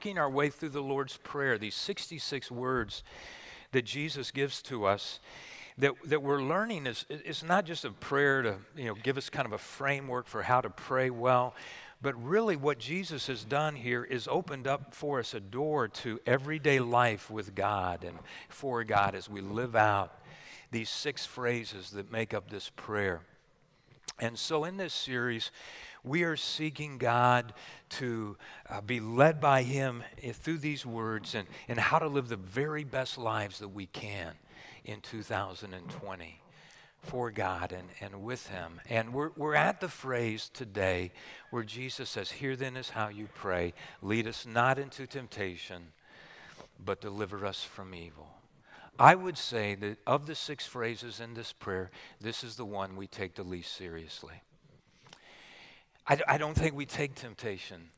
working 0.00 0.16
our 0.16 0.30
way 0.30 0.48
through 0.48 0.70
the 0.70 0.80
Lord's 0.80 1.18
Prayer, 1.18 1.58
these 1.58 1.74
66 1.74 2.50
words 2.50 3.02
that 3.72 3.84
Jesus 3.84 4.30
gives 4.30 4.62
to 4.62 4.86
us 4.86 5.20
that, 5.76 5.92
that 6.06 6.22
we're 6.22 6.42
learning 6.42 6.86
is 6.86 7.04
it's 7.10 7.42
not 7.42 7.66
just 7.66 7.84
a 7.84 7.90
prayer 7.90 8.40
to 8.40 8.56
you 8.74 8.86
know 8.86 8.94
give 8.94 9.18
us 9.18 9.28
kind 9.28 9.44
of 9.44 9.52
a 9.52 9.58
framework 9.58 10.26
for 10.26 10.40
how 10.40 10.62
to 10.62 10.70
pray 10.70 11.10
well 11.10 11.54
but 12.00 12.14
really 12.22 12.56
what 12.56 12.78
jesus 12.78 13.26
has 13.26 13.44
done 13.44 13.74
here 13.76 14.02
is 14.02 14.26
opened 14.28 14.66
up 14.66 14.94
for 14.94 15.18
us 15.18 15.34
a 15.34 15.40
door 15.40 15.86
to 15.86 16.18
everyday 16.26 16.80
life 16.80 17.30
with 17.30 17.54
god 17.54 18.02
and 18.02 18.18
for 18.48 18.82
god 18.84 19.14
as 19.14 19.28
we 19.28 19.42
live 19.42 19.76
out 19.76 20.18
these 20.70 20.88
six 20.88 21.26
phrases 21.26 21.90
that 21.90 22.10
make 22.10 22.32
up 22.32 22.48
this 22.50 22.70
prayer. 22.70 23.20
And 24.20 24.38
so 24.38 24.64
in 24.64 24.76
this 24.76 24.92
series 24.92 25.50
we 26.04 26.22
are 26.22 26.36
seeking 26.36 26.98
God 26.98 27.52
to 27.90 28.36
uh, 28.68 28.80
be 28.80 29.00
led 29.00 29.40
by 29.40 29.62
Him 29.62 30.02
through 30.32 30.58
these 30.58 30.86
words 30.86 31.34
and, 31.34 31.46
and 31.68 31.78
how 31.78 31.98
to 31.98 32.08
live 32.08 32.28
the 32.28 32.36
very 32.36 32.84
best 32.84 33.18
lives 33.18 33.58
that 33.58 33.68
we 33.68 33.86
can 33.86 34.32
in 34.84 35.00
2020 35.00 36.40
for 37.02 37.30
God 37.30 37.72
and, 37.72 37.88
and 38.00 38.22
with 38.22 38.46
Him. 38.48 38.80
And 38.88 39.12
we're, 39.12 39.30
we're 39.36 39.54
at 39.54 39.80
the 39.80 39.88
phrase 39.88 40.50
today 40.52 41.12
where 41.50 41.62
Jesus 41.62 42.10
says, 42.10 42.30
Here 42.30 42.56
then 42.56 42.76
is 42.76 42.90
how 42.90 43.08
you 43.08 43.28
pray 43.34 43.74
lead 44.02 44.26
us 44.26 44.46
not 44.46 44.78
into 44.78 45.06
temptation, 45.06 45.92
but 46.84 47.00
deliver 47.00 47.44
us 47.46 47.62
from 47.62 47.94
evil. 47.94 48.28
I 48.98 49.14
would 49.14 49.38
say 49.38 49.74
that 49.76 49.96
of 50.06 50.26
the 50.26 50.34
six 50.34 50.66
phrases 50.66 51.20
in 51.20 51.32
this 51.32 51.52
prayer, 51.52 51.90
this 52.20 52.44
is 52.44 52.56
the 52.56 52.66
one 52.66 52.96
we 52.96 53.06
take 53.06 53.34
the 53.34 53.42
least 53.42 53.74
seriously. 53.74 54.42
I, 56.06 56.20
I 56.26 56.38
don't 56.38 56.54
think 56.54 56.74
we 56.74 56.86
take 56.86 57.14
temptation 57.14 57.90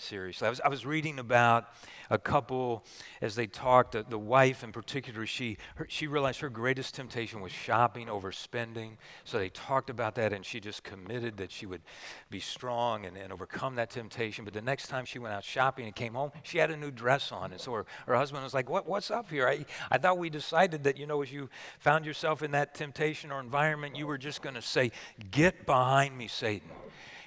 seriously. 0.00 0.46
I 0.46 0.50
was, 0.50 0.60
I 0.60 0.68
was 0.68 0.86
reading 0.86 1.18
about 1.18 1.68
a 2.08 2.18
couple 2.18 2.84
as 3.20 3.34
they 3.34 3.46
talked. 3.46 3.92
The, 3.92 4.02
the 4.02 4.18
wife, 4.18 4.64
in 4.64 4.72
particular, 4.72 5.26
she, 5.26 5.58
her, 5.76 5.86
she 5.88 6.06
realized 6.06 6.40
her 6.40 6.48
greatest 6.48 6.94
temptation 6.94 7.40
was 7.40 7.52
shopping, 7.52 8.08
overspending. 8.08 8.96
So 9.24 9.38
they 9.38 9.50
talked 9.50 9.90
about 9.90 10.14
that, 10.16 10.32
and 10.32 10.44
she 10.44 10.58
just 10.60 10.82
committed 10.82 11.36
that 11.36 11.52
she 11.52 11.66
would 11.66 11.82
be 12.30 12.40
strong 12.40 13.04
and, 13.04 13.16
and 13.16 13.32
overcome 13.32 13.76
that 13.76 13.90
temptation. 13.90 14.44
But 14.44 14.54
the 14.54 14.62
next 14.62 14.88
time 14.88 15.04
she 15.04 15.18
went 15.18 15.34
out 15.34 15.44
shopping 15.44 15.86
and 15.86 15.94
came 15.94 16.14
home, 16.14 16.32
she 16.42 16.58
had 16.58 16.70
a 16.70 16.76
new 16.76 16.90
dress 16.90 17.30
on. 17.30 17.52
And 17.52 17.60
so 17.60 17.72
her, 17.72 17.86
her 18.06 18.16
husband 18.16 18.42
was 18.42 18.54
like, 18.54 18.68
what, 18.68 18.88
What's 18.90 19.10
up 19.10 19.30
here? 19.30 19.46
I, 19.46 19.64
I 19.90 19.98
thought 19.98 20.18
we 20.18 20.30
decided 20.30 20.84
that, 20.84 20.96
you 20.96 21.06
know, 21.06 21.22
as 21.22 21.32
you 21.32 21.48
found 21.78 22.04
yourself 22.04 22.42
in 22.42 22.50
that 22.52 22.74
temptation 22.74 23.30
or 23.30 23.38
environment, 23.38 23.94
you 23.94 24.06
were 24.06 24.18
just 24.18 24.42
going 24.42 24.56
to 24.56 24.62
say, 24.62 24.90
Get 25.30 25.66
behind 25.66 26.16
me, 26.18 26.26
Satan. 26.26 26.70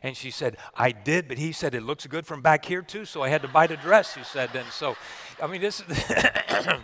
And 0.03 0.17
she 0.17 0.31
said, 0.31 0.57
I 0.75 0.91
did, 0.91 1.29
but 1.29 1.37
he 1.37 1.53
said, 1.53 1.73
it 1.73 1.81
looks 1.81 2.05
good 2.05 2.27
from 2.27 2.41
back 2.41 2.65
here 2.65 2.81
too, 2.81 3.05
so 3.05 3.23
I 3.23 3.29
had 3.29 3.41
to 3.41 3.47
buy 3.47 3.67
the 3.67 3.77
dress, 3.77 4.13
she 4.13 4.23
said. 4.25 4.49
And 4.53 4.67
so, 4.67 4.97
I 5.41 5.47
mean, 5.47 5.61
this 5.61 5.79
is 5.79 5.97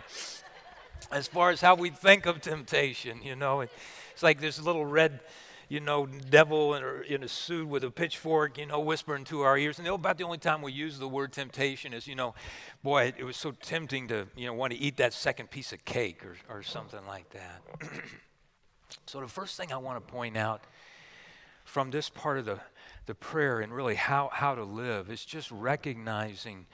as 1.12 1.26
far 1.28 1.50
as 1.50 1.60
how 1.60 1.74
we 1.74 1.90
think 1.90 2.24
of 2.24 2.40
temptation, 2.40 3.20
you 3.22 3.36
know, 3.36 3.60
it's 3.60 4.22
like 4.22 4.40
this 4.40 4.58
little 4.58 4.86
red, 4.86 5.20
you 5.68 5.80
know, 5.80 6.06
devil 6.30 6.74
in 6.74 6.82
a, 6.82 7.14
in 7.14 7.22
a 7.22 7.28
suit 7.28 7.68
with 7.68 7.84
a 7.84 7.90
pitchfork, 7.90 8.56
you 8.56 8.64
know, 8.64 8.80
whispering 8.80 9.24
to 9.24 9.42
our 9.42 9.58
ears. 9.58 9.78
And 9.78 9.86
about 9.86 10.16
the 10.16 10.24
only 10.24 10.38
time 10.38 10.62
we 10.62 10.72
use 10.72 10.98
the 10.98 11.08
word 11.08 11.32
temptation 11.32 11.92
is, 11.92 12.06
you 12.06 12.14
know, 12.14 12.34
boy, 12.82 13.12
it 13.18 13.24
was 13.24 13.36
so 13.36 13.50
tempting 13.50 14.08
to, 14.08 14.28
you 14.34 14.46
know, 14.46 14.54
want 14.54 14.72
to 14.72 14.78
eat 14.78 14.96
that 14.96 15.12
second 15.12 15.50
piece 15.50 15.74
of 15.74 15.84
cake 15.84 16.24
or, 16.24 16.36
or 16.48 16.62
something 16.62 17.06
like 17.06 17.28
that. 17.30 17.62
so 19.06 19.20
the 19.20 19.28
first 19.28 19.58
thing 19.58 19.72
I 19.74 19.76
want 19.76 20.04
to 20.04 20.12
point 20.12 20.38
out 20.38 20.62
from 21.64 21.90
this 21.90 22.08
part 22.08 22.38
of 22.38 22.46
the 22.46 22.58
the 23.06 23.14
prayer 23.14 23.60
and 23.60 23.74
really 23.74 23.94
how, 23.94 24.30
how 24.32 24.54
to 24.54 24.64
live 24.64 25.10
is 25.10 25.24
just 25.24 25.50
recognizing 25.50 26.66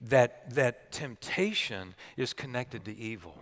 that, 0.00 0.54
that 0.54 0.92
temptation 0.92 1.94
is 2.16 2.32
connected 2.32 2.84
to 2.84 2.96
evil. 2.96 3.36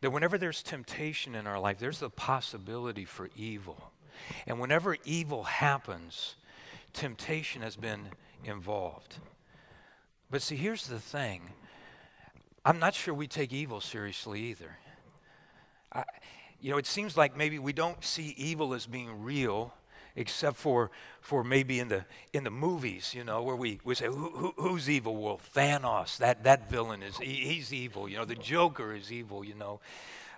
That 0.00 0.10
whenever 0.10 0.36
there's 0.36 0.62
temptation 0.62 1.34
in 1.34 1.46
our 1.46 1.60
life, 1.60 1.78
there's 1.78 2.00
the 2.00 2.10
possibility 2.10 3.04
for 3.04 3.30
evil. 3.36 3.92
And 4.46 4.60
whenever 4.60 4.96
evil 5.04 5.44
happens, 5.44 6.36
temptation 6.92 7.62
has 7.62 7.76
been 7.76 8.08
involved. 8.44 9.16
But 10.30 10.42
see, 10.42 10.56
here's 10.56 10.86
the 10.86 10.98
thing 10.98 11.42
I'm 12.64 12.78
not 12.78 12.94
sure 12.94 13.14
we 13.14 13.26
take 13.26 13.52
evil 13.52 13.80
seriously 13.80 14.40
either. 14.42 14.78
I, 15.92 16.04
you 16.60 16.70
know, 16.70 16.78
it 16.78 16.86
seems 16.86 17.16
like 17.16 17.36
maybe 17.36 17.58
we 17.58 17.72
don't 17.72 18.02
see 18.04 18.34
evil 18.36 18.72
as 18.72 18.86
being 18.86 19.22
real 19.22 19.74
except 20.16 20.56
for, 20.56 20.90
for 21.20 21.42
maybe 21.42 21.80
in 21.80 21.88
the, 21.88 22.04
in 22.32 22.44
the 22.44 22.50
movies, 22.50 23.14
you 23.14 23.24
know, 23.24 23.42
where 23.42 23.56
we, 23.56 23.80
we 23.84 23.94
say, 23.94 24.06
who, 24.06 24.30
who, 24.30 24.52
who's 24.56 24.88
evil? 24.90 25.16
Well, 25.16 25.40
Thanos, 25.54 26.18
that, 26.18 26.44
that 26.44 26.70
villain 26.70 27.02
is, 27.02 27.16
he, 27.18 27.34
he's 27.34 27.72
evil. 27.72 28.08
You 28.08 28.18
know, 28.18 28.24
the 28.24 28.34
Joker 28.34 28.94
is 28.94 29.10
evil, 29.10 29.44
you 29.44 29.54
know. 29.54 29.80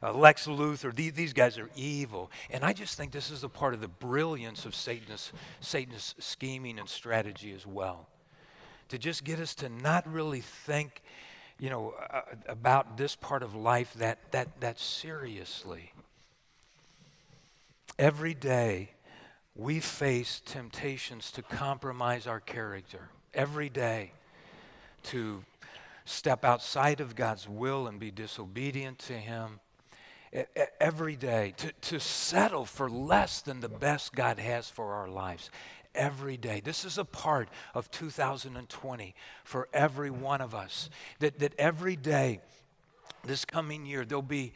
Uh, 0.02 0.12
Lex 0.12 0.46
Luthor, 0.46 0.94
these, 0.94 1.14
these 1.14 1.32
guys 1.32 1.58
are 1.58 1.70
evil. 1.74 2.30
And 2.50 2.62
I 2.62 2.72
just 2.72 2.96
think 2.96 3.10
this 3.10 3.30
is 3.30 3.42
a 3.42 3.48
part 3.48 3.74
of 3.74 3.80
the 3.80 3.88
brilliance 3.88 4.66
of 4.66 4.74
Satan's, 4.74 5.32
Satan's 5.60 6.14
scheming 6.18 6.78
and 6.78 6.88
strategy 6.88 7.52
as 7.52 7.66
well. 7.66 8.08
To 8.90 8.98
just 8.98 9.24
get 9.24 9.40
us 9.40 9.54
to 9.56 9.68
not 9.68 10.06
really 10.06 10.40
think, 10.40 11.02
you 11.58 11.70
know, 11.70 11.94
uh, 12.12 12.20
about 12.48 12.98
this 12.98 13.16
part 13.16 13.42
of 13.42 13.54
life 13.54 13.94
that, 13.94 14.18
that, 14.32 14.60
that 14.60 14.78
seriously. 14.78 15.92
Every 17.98 18.34
day, 18.34 18.90
we 19.56 19.78
face 19.80 20.42
temptations 20.44 21.30
to 21.32 21.42
compromise 21.42 22.26
our 22.26 22.40
character 22.40 23.08
every 23.32 23.68
day, 23.68 24.12
to 25.04 25.44
step 26.04 26.44
outside 26.44 27.00
of 27.00 27.14
God's 27.14 27.48
will 27.48 27.86
and 27.86 28.00
be 28.00 28.10
disobedient 28.10 28.98
to 29.00 29.14
Him 29.14 29.60
every 30.80 31.14
day, 31.14 31.54
to, 31.58 31.72
to 31.82 32.00
settle 32.00 32.64
for 32.64 32.90
less 32.90 33.40
than 33.42 33.60
the 33.60 33.68
best 33.68 34.14
God 34.14 34.38
has 34.40 34.68
for 34.68 34.94
our 34.94 35.08
lives 35.08 35.50
every 35.94 36.36
day. 36.36 36.60
This 36.60 36.84
is 36.84 36.98
a 36.98 37.04
part 37.04 37.48
of 37.74 37.88
2020 37.92 39.14
for 39.44 39.68
every 39.72 40.10
one 40.10 40.40
of 40.40 40.52
us. 40.52 40.90
That, 41.20 41.38
that 41.38 41.54
every 41.56 41.94
day, 41.94 42.40
this 43.22 43.44
coming 43.44 43.86
year, 43.86 44.04
there'll 44.04 44.22
be, 44.22 44.52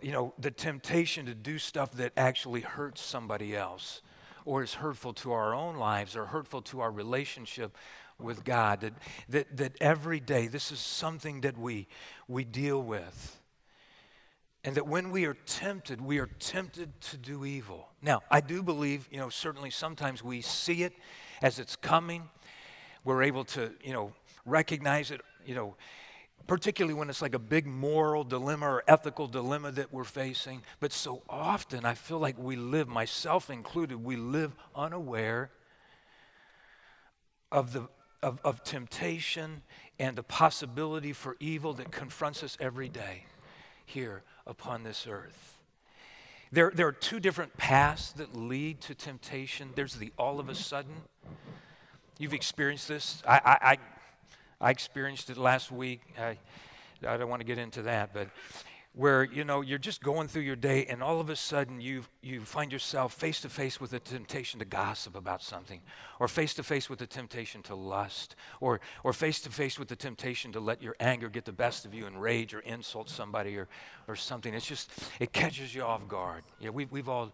you 0.00 0.12
know, 0.12 0.32
the 0.38 0.50
temptation 0.50 1.26
to 1.26 1.34
do 1.34 1.58
stuff 1.58 1.92
that 1.92 2.12
actually 2.16 2.62
hurts 2.62 3.02
somebody 3.02 3.54
else 3.54 4.00
or 4.48 4.62
is 4.62 4.72
hurtful 4.72 5.12
to 5.12 5.30
our 5.30 5.54
own 5.54 5.76
lives 5.76 6.16
or 6.16 6.24
hurtful 6.24 6.62
to 6.62 6.80
our 6.80 6.90
relationship 6.90 7.76
with 8.18 8.44
God. 8.44 8.80
That, 8.80 8.94
that, 9.28 9.56
that 9.58 9.72
every 9.78 10.20
day, 10.20 10.46
this 10.46 10.72
is 10.72 10.80
something 10.80 11.42
that 11.42 11.58
we, 11.58 11.86
we 12.28 12.44
deal 12.44 12.82
with. 12.82 13.38
And 14.64 14.74
that 14.74 14.86
when 14.86 15.10
we 15.10 15.26
are 15.26 15.36
tempted, 15.44 16.00
we 16.00 16.18
are 16.18 16.30
tempted 16.38 16.98
to 17.02 17.18
do 17.18 17.44
evil. 17.44 17.88
Now, 18.00 18.22
I 18.30 18.40
do 18.40 18.62
believe, 18.62 19.06
you 19.12 19.18
know, 19.18 19.28
certainly 19.28 19.68
sometimes 19.68 20.24
we 20.24 20.40
see 20.40 20.82
it 20.82 20.94
as 21.42 21.58
it's 21.58 21.76
coming. 21.76 22.30
We're 23.04 23.24
able 23.24 23.44
to, 23.44 23.72
you 23.84 23.92
know, 23.92 24.14
recognize 24.46 25.10
it, 25.10 25.20
you 25.44 25.54
know, 25.54 25.76
particularly 26.46 26.94
when 26.94 27.10
it's 27.10 27.20
like 27.20 27.34
a 27.34 27.38
big 27.38 27.66
moral 27.66 28.24
dilemma 28.24 28.66
or 28.66 28.84
ethical 28.88 29.26
dilemma 29.26 29.70
that 29.72 29.92
we're 29.92 30.04
facing. 30.04 30.62
But 30.80 30.92
so 30.92 31.22
often, 31.28 31.84
I 31.84 31.94
feel 31.94 32.18
like 32.18 32.38
we 32.38 32.56
live, 32.56 32.88
myself 32.88 33.50
included, 33.50 34.02
we 34.02 34.16
live 34.16 34.54
unaware 34.74 35.50
of 37.50 37.72
the 37.72 37.88
of, 38.22 38.40
of 38.44 38.64
temptation 38.64 39.62
and 39.98 40.16
the 40.16 40.22
possibility 40.22 41.12
for 41.12 41.36
evil 41.40 41.72
that 41.74 41.90
confronts 41.90 42.42
us 42.42 42.56
every 42.60 42.88
day 42.88 43.24
here 43.84 44.22
upon 44.46 44.82
this 44.82 45.06
earth. 45.08 45.56
There, 46.50 46.72
there 46.74 46.86
are 46.86 46.92
two 46.92 47.20
different 47.20 47.56
paths 47.56 48.12
that 48.12 48.34
lead 48.34 48.80
to 48.82 48.94
temptation. 48.94 49.70
There's 49.74 49.94
the 49.94 50.12
all 50.18 50.40
of 50.40 50.48
a 50.48 50.54
sudden. 50.54 50.94
You've 52.18 52.34
experienced 52.34 52.88
this. 52.88 53.22
I, 53.26 53.40
I, 53.44 53.78
I 54.60 54.70
experienced 54.70 55.30
it 55.30 55.36
last 55.36 55.70
week. 55.70 56.02
I, 56.18 56.36
I 57.06 57.16
don't 57.16 57.28
want 57.28 57.40
to 57.40 57.46
get 57.46 57.58
into 57.58 57.82
that, 57.82 58.12
but 58.12 58.28
where 58.94 59.22
you 59.22 59.44
know 59.44 59.60
you're 59.60 59.78
just 59.78 60.02
going 60.02 60.26
through 60.26 60.42
your 60.42 60.56
day 60.56 60.84
and 60.86 61.02
all 61.02 61.20
of 61.20 61.30
a 61.30 61.36
sudden 61.36 61.80
you 61.80 62.02
you 62.20 62.40
find 62.40 62.72
yourself 62.72 63.12
face 63.12 63.40
to 63.40 63.48
face 63.48 63.80
with 63.80 63.92
the 63.92 64.00
temptation 64.00 64.58
to 64.58 64.64
gossip 64.64 65.14
about 65.14 65.40
something 65.40 65.80
or 66.18 66.26
face 66.26 66.54
to 66.54 66.64
face 66.64 66.90
with 66.90 66.98
the 66.98 67.06
temptation 67.06 67.62
to 67.62 67.76
lust 67.76 68.34
or 68.60 68.80
or 69.04 69.12
face 69.12 69.40
to 69.40 69.50
face 69.50 69.78
with 69.78 69.86
the 69.86 69.94
temptation 69.94 70.50
to 70.50 70.58
let 70.58 70.82
your 70.82 70.96
anger 70.98 71.28
get 71.28 71.44
the 71.44 71.52
best 71.52 71.84
of 71.84 71.94
you 71.94 72.06
and 72.06 72.20
rage 72.20 72.52
or 72.54 72.60
insult 72.60 73.08
somebody 73.08 73.56
or 73.56 73.68
or 74.08 74.16
something 74.16 74.52
it's 74.52 74.66
just 74.66 74.90
it 75.20 75.32
catches 75.32 75.72
you 75.72 75.82
off 75.82 76.08
guard 76.08 76.42
yeah 76.58 76.70
we, 76.70 76.86
we've 76.86 77.08
all 77.08 77.32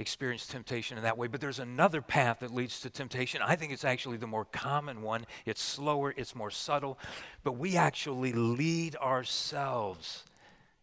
experience 0.00 0.46
temptation 0.46 0.96
in 0.96 1.04
that 1.04 1.18
way. 1.18 1.28
But 1.28 1.40
there's 1.40 1.58
another 1.58 2.00
path 2.00 2.40
that 2.40 2.52
leads 2.52 2.80
to 2.80 2.90
temptation. 2.90 3.42
I 3.42 3.54
think 3.54 3.72
it's 3.72 3.84
actually 3.84 4.16
the 4.16 4.26
more 4.26 4.46
common 4.46 5.02
one. 5.02 5.26
It's 5.44 5.62
slower, 5.62 6.14
it's 6.16 6.34
more 6.34 6.50
subtle, 6.50 6.98
but 7.44 7.52
we 7.52 7.76
actually 7.76 8.32
lead 8.32 8.96
ourselves 8.96 10.24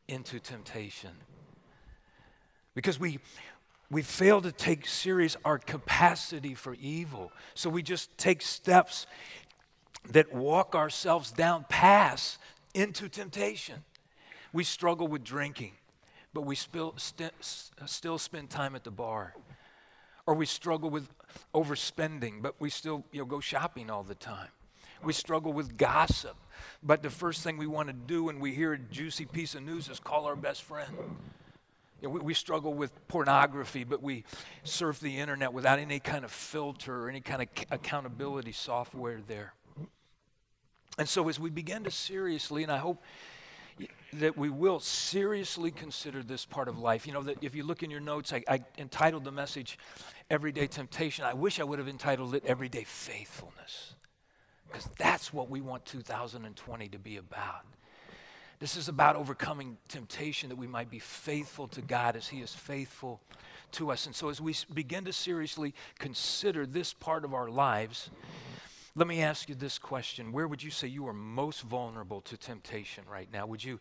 into 0.08 0.40
temptation. 0.40 1.12
Because 2.76 3.00
we 3.00 3.20
we 3.90 4.02
fail 4.02 4.42
to 4.42 4.52
take 4.52 4.86
serious 4.86 5.38
our 5.46 5.58
capacity 5.58 6.54
for 6.54 6.76
evil. 6.76 7.32
So 7.54 7.70
we 7.70 7.82
just 7.82 8.16
take 8.18 8.42
steps 8.42 9.08
that 10.12 10.34
walk 10.34 10.76
ourselves 10.76 11.32
down 11.32 11.66
paths 11.70 12.38
into 12.74 13.08
temptation. 13.08 13.86
We 14.52 14.66
struggle 14.66 15.08
with 15.08 15.24
drinking, 15.24 15.72
but 16.38 16.46
we 16.46 16.54
still, 16.54 16.94
st- 16.98 17.34
still 17.88 18.20
spend 18.20 18.52
time 18.52 18.76
at 18.76 18.84
the 18.84 18.92
bar. 18.92 19.34
Or 20.28 20.36
we 20.36 20.46
struggle 20.46 20.92
with 20.92 21.10
overspending, 21.52 22.44
but 22.44 22.54
we 22.60 22.70
still 22.70 23.06
you 23.12 23.22
know, 23.22 23.26
go 23.26 23.40
shopping 23.40 23.90
all 23.90 24.04
the 24.04 24.14
time. 24.14 24.50
We 25.04 25.14
struggle 25.14 25.52
with 25.52 25.78
gossip, 25.78 26.36
but 26.84 27.02
the 27.02 27.10
first 27.10 27.42
thing 27.44 27.58
we 27.58 27.66
want 27.66 27.88
to 27.88 27.94
do 27.94 28.26
when 28.26 28.40
we 28.40 28.54
hear 28.54 28.74
a 28.74 28.78
juicy 28.78 29.26
piece 29.26 29.56
of 29.56 29.64
news 29.64 29.90
is 29.90 30.00
call 30.00 30.26
our 30.26 30.36
best 30.36 30.62
friend. 30.62 30.92
You 32.04 32.08
know, 32.08 32.10
we, 32.10 32.20
we, 32.20 32.34
struggle 32.36 32.76
with 32.76 32.92
pornography, 33.08 33.84
but 33.84 34.04
we 34.04 34.24
surf 34.64 35.00
the 35.00 35.18
internet 35.18 35.54
without 35.54 35.80
any 35.80 36.00
kind 36.00 36.24
of 36.24 36.30
filter 36.30 37.06
or 37.06 37.10
any 37.10 37.22
kind 37.22 37.42
of 37.42 37.48
accountability 37.72 38.52
software 38.52 39.22
there. 39.28 39.54
And 41.00 41.10
so, 41.10 41.30
as 41.30 41.40
we 41.40 41.50
begin 41.50 41.84
to 41.86 41.90
seriously, 41.90 42.62
and 42.62 42.72
I 42.72 42.78
hope 42.78 43.02
that 44.14 44.38
we 44.38 44.50
will 44.50 44.80
seriously 44.80 45.72
consider 45.72 46.24
this 46.24 46.46
part 46.46 46.68
of 46.68 46.80
life. 46.80 47.06
You 47.06 47.14
know, 47.14 47.24
that 47.24 47.44
if 47.44 47.56
you 47.56 47.64
look 47.64 47.84
in 47.84 47.92
your 47.92 48.00
notes, 48.00 48.34
I, 48.34 48.44
I 48.48 48.60
entitled 48.78 49.24
the 49.24 49.32
message 49.32 49.78
Everyday 50.30 50.68
Temptation. 50.68 51.26
I 51.26 51.34
wish 51.34 51.60
I 51.60 51.64
would 51.64 51.80
have 51.80 51.88
entitled 51.88 52.36
it 52.36 52.44
Everyday 52.46 52.84
Faithfulness, 52.84 53.96
because 54.68 54.90
that's 54.98 55.34
what 55.34 55.50
we 55.50 55.62
want 55.62 55.86
2020 55.86 56.90
to 56.90 57.00
be 57.00 57.18
about. 57.18 57.66
This 58.60 58.76
is 58.76 58.90
about 58.90 59.16
overcoming 59.16 59.78
temptation 59.88 60.50
that 60.50 60.56
we 60.56 60.66
might 60.66 60.90
be 60.90 61.00
faithful 61.00 61.68
to 61.70 61.82
God 61.82 62.16
as 62.16 62.28
He 62.28 62.40
is 62.40 62.56
faithful 62.56 63.22
to 63.74 63.92
us. 63.92 64.08
And 64.08 64.16
so, 64.16 64.30
as 64.30 64.42
we 64.42 64.56
begin 64.74 65.06
to 65.06 65.14
seriously 65.14 65.76
consider 66.00 66.66
this 66.66 66.92
part 66.92 67.24
of 67.24 67.36
our 67.36 67.50
lives, 67.50 68.10
let 68.98 69.06
me 69.06 69.22
ask 69.22 69.48
you 69.48 69.54
this 69.54 69.78
question. 69.78 70.32
Where 70.32 70.48
would 70.48 70.64
you 70.64 70.72
say 70.72 70.88
you 70.88 71.08
are 71.08 71.14
most 71.14 71.62
vulnerable 71.62 72.20
to 72.22 72.36
temptation 72.36 73.04
right 73.08 73.32
now? 73.32 73.46
Would 73.46 73.64
you, 73.64 73.80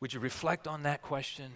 would 0.00 0.12
you 0.12 0.18
reflect 0.18 0.66
on 0.66 0.82
that 0.82 1.02
question 1.02 1.52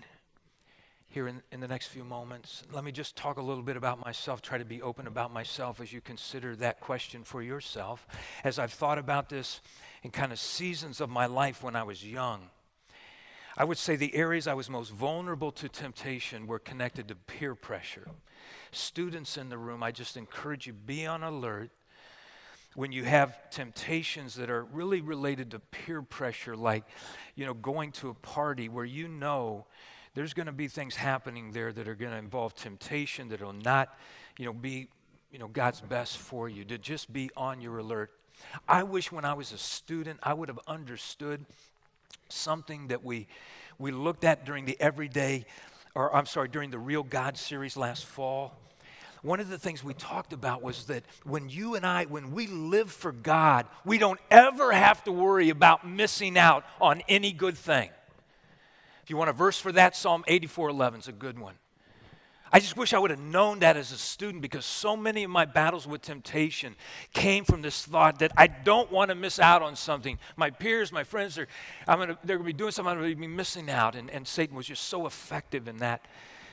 here 1.08 1.26
in, 1.26 1.42
in 1.50 1.58
the 1.58 1.66
next 1.66 1.88
few 1.88 2.04
moments? 2.04 2.62
Let 2.72 2.84
me 2.84 2.92
just 2.92 3.16
talk 3.16 3.36
a 3.36 3.42
little 3.42 3.64
bit 3.64 3.76
about 3.76 4.04
myself, 4.04 4.42
try 4.42 4.58
to 4.58 4.64
be 4.64 4.80
open 4.80 5.08
about 5.08 5.32
myself 5.32 5.80
as 5.80 5.92
you 5.92 6.00
consider 6.00 6.54
that 6.56 6.78
question 6.78 7.24
for 7.24 7.42
yourself. 7.42 8.06
As 8.44 8.60
I've 8.60 8.72
thought 8.72 8.96
about 8.96 9.28
this 9.28 9.60
in 10.04 10.12
kind 10.12 10.30
of 10.30 10.38
seasons 10.38 11.00
of 11.00 11.10
my 11.10 11.26
life 11.26 11.64
when 11.64 11.74
I 11.74 11.82
was 11.82 12.06
young, 12.06 12.42
I 13.56 13.64
would 13.64 13.76
say 13.76 13.96
the 13.96 14.14
areas 14.14 14.46
I 14.46 14.54
was 14.54 14.70
most 14.70 14.92
vulnerable 14.92 15.50
to 15.50 15.68
temptation 15.68 16.46
were 16.46 16.60
connected 16.60 17.08
to 17.08 17.16
peer 17.16 17.56
pressure. 17.56 18.06
Students 18.70 19.36
in 19.36 19.48
the 19.48 19.58
room, 19.58 19.82
I 19.82 19.90
just 19.90 20.16
encourage 20.16 20.68
you 20.68 20.72
be 20.72 21.06
on 21.08 21.24
alert 21.24 21.72
when 22.74 22.92
you 22.92 23.04
have 23.04 23.50
temptations 23.50 24.34
that 24.36 24.50
are 24.50 24.64
really 24.64 25.00
related 25.00 25.50
to 25.50 25.58
peer 25.58 26.02
pressure, 26.02 26.56
like, 26.56 26.84
you 27.34 27.44
know, 27.44 27.54
going 27.54 27.92
to 27.92 28.08
a 28.08 28.14
party 28.14 28.68
where 28.68 28.84
you 28.84 29.08
know 29.08 29.66
there's 30.14 30.34
going 30.34 30.46
to 30.46 30.52
be 30.52 30.68
things 30.68 30.96
happening 30.96 31.52
there 31.52 31.72
that 31.72 31.88
are 31.88 31.94
going 31.94 32.12
to 32.12 32.18
involve 32.18 32.54
temptation, 32.54 33.28
that 33.28 33.40
will 33.40 33.52
not, 33.52 33.96
you 34.38 34.46
know, 34.46 34.52
be, 34.52 34.88
you 35.30 35.38
know, 35.38 35.48
God's 35.48 35.80
best 35.80 36.18
for 36.18 36.48
you, 36.48 36.64
to 36.64 36.78
just 36.78 37.12
be 37.12 37.30
on 37.36 37.60
your 37.60 37.78
alert. 37.78 38.10
I 38.68 38.82
wish 38.82 39.12
when 39.12 39.24
I 39.24 39.34
was 39.34 39.52
a 39.52 39.58
student, 39.58 40.18
I 40.22 40.34
would 40.34 40.48
have 40.48 40.60
understood 40.66 41.44
something 42.28 42.88
that 42.88 43.04
we, 43.04 43.26
we 43.78 43.90
looked 43.90 44.24
at 44.24 44.44
during 44.44 44.64
the 44.64 44.76
everyday, 44.80 45.44
or 45.94 46.14
I'm 46.14 46.26
sorry, 46.26 46.48
during 46.48 46.70
the 46.70 46.78
Real 46.78 47.02
God 47.02 47.36
series 47.36 47.76
last 47.76 48.06
fall 48.06 48.54
one 49.22 49.38
of 49.38 49.48
the 49.48 49.58
things 49.58 49.84
we 49.84 49.94
talked 49.94 50.32
about 50.32 50.62
was 50.62 50.84
that 50.86 51.04
when 51.24 51.48
you 51.48 51.76
and 51.76 51.86
I, 51.86 52.06
when 52.06 52.32
we 52.32 52.48
live 52.48 52.90
for 52.90 53.12
God, 53.12 53.66
we 53.84 53.96
don't 53.96 54.20
ever 54.30 54.72
have 54.72 55.04
to 55.04 55.12
worry 55.12 55.48
about 55.48 55.88
missing 55.88 56.36
out 56.36 56.64
on 56.80 57.02
any 57.08 57.32
good 57.32 57.56
thing. 57.56 57.90
If 59.04 59.10
you 59.10 59.16
want 59.16 59.30
a 59.30 59.32
verse 59.32 59.58
for 59.58 59.70
that, 59.72 59.94
Psalm 59.94 60.24
84 60.26 60.70
11 60.70 61.00
is 61.00 61.08
a 61.08 61.12
good 61.12 61.38
one. 61.38 61.54
I 62.54 62.60
just 62.60 62.76
wish 62.76 62.92
I 62.92 62.98
would 62.98 63.10
have 63.10 63.20
known 63.20 63.60
that 63.60 63.78
as 63.78 63.92
a 63.92 63.96
student 63.96 64.42
because 64.42 64.66
so 64.66 64.94
many 64.94 65.24
of 65.24 65.30
my 65.30 65.46
battles 65.46 65.86
with 65.86 66.02
temptation 66.02 66.76
came 67.14 67.44
from 67.44 67.62
this 67.62 67.82
thought 67.86 68.18
that 68.18 68.32
I 68.36 68.46
don't 68.46 68.92
want 68.92 69.08
to 69.08 69.14
miss 69.14 69.38
out 69.38 69.62
on 69.62 69.74
something. 69.74 70.18
My 70.36 70.50
peers, 70.50 70.92
my 70.92 71.02
friends, 71.02 71.38
are, 71.38 71.48
I'm 71.88 71.98
gonna, 71.98 72.18
they're 72.24 72.36
going 72.36 72.46
to 72.46 72.52
be 72.52 72.58
doing 72.58 72.72
something, 72.72 72.92
I'm 72.92 72.98
going 72.98 73.10
to 73.10 73.16
be 73.16 73.26
missing 73.26 73.70
out. 73.70 73.94
And, 73.94 74.10
and 74.10 74.28
Satan 74.28 74.54
was 74.54 74.66
just 74.66 74.84
so 74.84 75.06
effective 75.06 75.66
in 75.66 75.78
that 75.78 76.04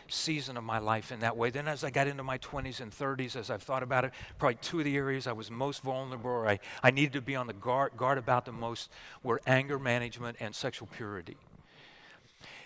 season 0.09 0.57
of 0.57 0.63
my 0.63 0.79
life 0.79 1.11
in 1.11 1.19
that 1.19 1.37
way. 1.37 1.49
Then, 1.49 1.67
as 1.67 1.83
I 1.83 1.89
got 1.89 2.07
into 2.07 2.23
my 2.23 2.37
20s 2.37 2.81
and 2.81 2.91
30s, 2.91 3.35
as 3.35 3.49
I've 3.49 3.63
thought 3.63 3.83
about 3.83 4.05
it, 4.05 4.11
probably 4.37 4.55
two 4.61 4.79
of 4.79 4.85
the 4.85 4.95
areas 4.95 5.27
I 5.27 5.31
was 5.31 5.49
most 5.49 5.81
vulnerable 5.81 6.29
or 6.29 6.47
I, 6.47 6.59
I 6.83 6.91
needed 6.91 7.13
to 7.13 7.21
be 7.21 7.35
on 7.35 7.47
the 7.47 7.53
guard, 7.53 7.97
guard 7.97 8.17
about 8.17 8.45
the 8.45 8.51
most 8.51 8.89
were 9.23 9.41
anger 9.47 9.79
management 9.79 10.37
and 10.39 10.53
sexual 10.53 10.87
purity. 10.87 11.37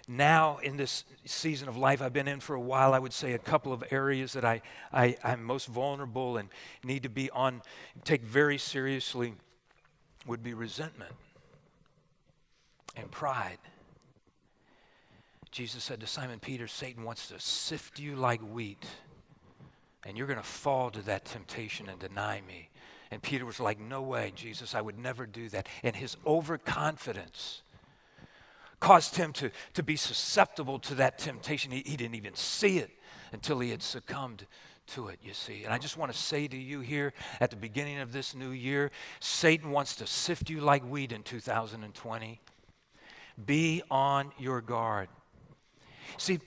Now, 0.07 0.57
in 0.57 0.75
this 0.75 1.05
season 1.25 1.69
of 1.69 1.77
life 1.77 2.01
I've 2.01 2.11
been 2.11 2.27
in 2.27 2.41
for 2.41 2.55
a 2.55 2.61
while, 2.61 2.93
I 2.93 2.99
would 2.99 3.13
say 3.13 3.33
a 3.33 3.39
couple 3.39 3.71
of 3.71 3.83
areas 3.89 4.33
that 4.33 4.43
I, 4.43 4.61
I, 4.91 5.15
I'm 5.23 5.43
most 5.43 5.67
vulnerable 5.67 6.37
and 6.37 6.49
need 6.83 7.03
to 7.03 7.09
be 7.09 7.29
on, 7.31 7.61
take 8.03 8.21
very 8.21 8.57
seriously 8.57 9.33
would 10.27 10.43
be 10.43 10.53
resentment 10.53 11.13
and 12.97 13.09
pride. 13.09 13.59
Jesus 15.53 15.83
said 15.83 15.99
to 15.99 16.07
Simon 16.07 16.39
Peter, 16.39 16.67
Satan 16.67 17.03
wants 17.03 17.27
to 17.27 17.39
sift 17.39 17.99
you 17.99 18.15
like 18.15 18.41
wheat, 18.41 18.87
and 20.03 20.17
you're 20.17 20.25
going 20.25 20.39
to 20.39 20.43
fall 20.43 20.89
to 20.89 21.01
that 21.03 21.25
temptation 21.25 21.87
and 21.87 21.99
deny 21.99 22.41
me. 22.47 22.69
And 23.11 23.21
Peter 23.21 23.45
was 23.45 23.59
like, 23.59 23.79
No 23.79 24.01
way, 24.01 24.33
Jesus, 24.35 24.73
I 24.73 24.81
would 24.81 24.97
never 24.97 25.27
do 25.27 25.49
that. 25.49 25.67
And 25.83 25.95
his 25.95 26.17
overconfidence 26.25 27.61
caused 28.79 29.15
him 29.15 29.31
to, 29.33 29.51
to 29.75 29.83
be 29.83 29.95
susceptible 29.95 30.79
to 30.79 30.95
that 30.95 31.19
temptation. 31.19 31.71
He, 31.71 31.83
he 31.85 31.97
didn't 31.97 32.15
even 32.15 32.33
see 32.33 32.79
it 32.79 32.89
until 33.31 33.59
he 33.59 33.69
had 33.69 33.83
succumbed 33.83 34.47
to 34.87 35.09
it, 35.09 35.19
you 35.23 35.33
see. 35.33 35.65
And 35.65 35.71
I 35.71 35.77
just 35.77 35.97
want 35.97 36.11
to 36.11 36.17
say 36.17 36.47
to 36.47 36.57
you 36.57 36.79
here 36.79 37.13
at 37.39 37.51
the 37.51 37.57
beginning 37.57 37.99
of 37.99 38.11
this 38.11 38.33
new 38.33 38.49
year 38.49 38.89
Satan 39.19 39.69
wants 39.69 39.95
to 39.97 40.07
sift 40.07 40.49
you 40.49 40.61
like 40.61 40.83
wheat 40.83 41.11
in 41.11 41.21
2020. 41.21 42.41
Be 43.45 43.83
on 43.91 44.31
your 44.39 44.59
guard. 44.59 45.09
See, 46.17 46.39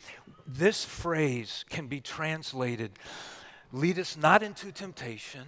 this 0.47 0.85
phrase 0.85 1.65
can 1.69 1.87
be 1.87 2.01
translated 2.01 2.93
lead 3.73 3.99
us 3.99 4.17
not 4.17 4.43
into 4.43 4.73
temptation, 4.73 5.43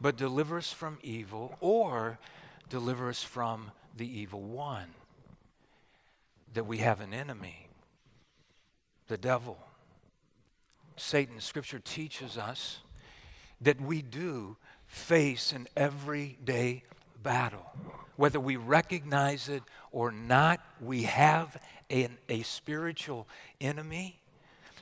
but 0.00 0.16
deliver 0.16 0.58
us 0.58 0.72
from 0.72 0.98
evil, 1.02 1.56
or 1.60 2.18
deliver 2.68 3.08
us 3.08 3.22
from 3.22 3.70
the 3.96 4.06
evil 4.06 4.42
one. 4.42 4.88
That 6.54 6.64
we 6.64 6.78
have 6.78 7.00
an 7.00 7.14
enemy, 7.14 7.68
the 9.08 9.16
devil. 9.16 9.58
Satan, 10.96 11.40
Scripture 11.40 11.78
teaches 11.78 12.36
us 12.36 12.80
that 13.60 13.80
we 13.80 14.02
do 14.02 14.56
face 14.86 15.52
an 15.52 15.68
everyday 15.76 16.82
battle. 17.22 17.70
Whether 18.16 18.40
we 18.40 18.56
recognize 18.56 19.48
it 19.48 19.62
or 19.92 20.10
not, 20.10 20.60
we 20.80 21.04
have 21.04 21.56
an, 21.90 22.18
a 22.28 22.42
spiritual 22.42 23.26
enemy. 23.60 24.20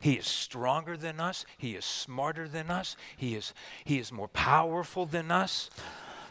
He 0.01 0.15
is 0.15 0.27
stronger 0.27 0.97
than 0.97 1.19
us. 1.19 1.45
He 1.57 1.75
is 1.75 1.85
smarter 1.85 2.49
than 2.49 2.71
us. 2.71 2.97
He 3.17 3.35
is, 3.35 3.53
he 3.85 3.99
is 3.99 4.13
more 4.13 4.29
powerful 4.29 5.07
than 5.07 5.31
us. 5.31 5.71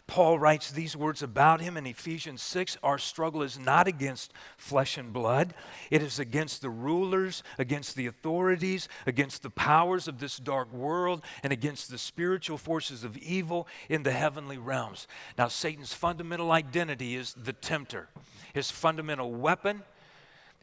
Paul 0.07 0.39
writes 0.39 0.71
these 0.71 0.95
words 0.95 1.21
about 1.21 1.59
him 1.59 1.75
in 1.75 1.85
Ephesians 1.85 2.41
6 2.41 2.77
Our 2.81 2.97
struggle 2.97 3.43
is 3.43 3.59
not 3.59 3.87
against 3.87 4.31
flesh 4.55 4.97
and 4.97 5.11
blood, 5.11 5.53
it 5.91 6.01
is 6.01 6.17
against 6.17 6.61
the 6.61 6.69
rulers, 6.69 7.43
against 7.57 7.97
the 7.97 8.07
authorities, 8.07 8.87
against 9.05 9.43
the 9.43 9.49
powers 9.49 10.07
of 10.07 10.19
this 10.19 10.37
dark 10.37 10.71
world, 10.71 11.23
and 11.43 11.51
against 11.51 11.91
the 11.91 11.97
spiritual 11.97 12.57
forces 12.57 13.03
of 13.03 13.17
evil 13.17 13.67
in 13.89 14.03
the 14.03 14.13
heavenly 14.13 14.57
realms. 14.57 15.09
Now, 15.37 15.49
Satan's 15.49 15.93
fundamental 15.93 16.53
identity 16.53 17.15
is 17.15 17.33
the 17.33 17.53
tempter, 17.53 18.07
his 18.53 18.71
fundamental 18.71 19.33
weapon 19.33 19.83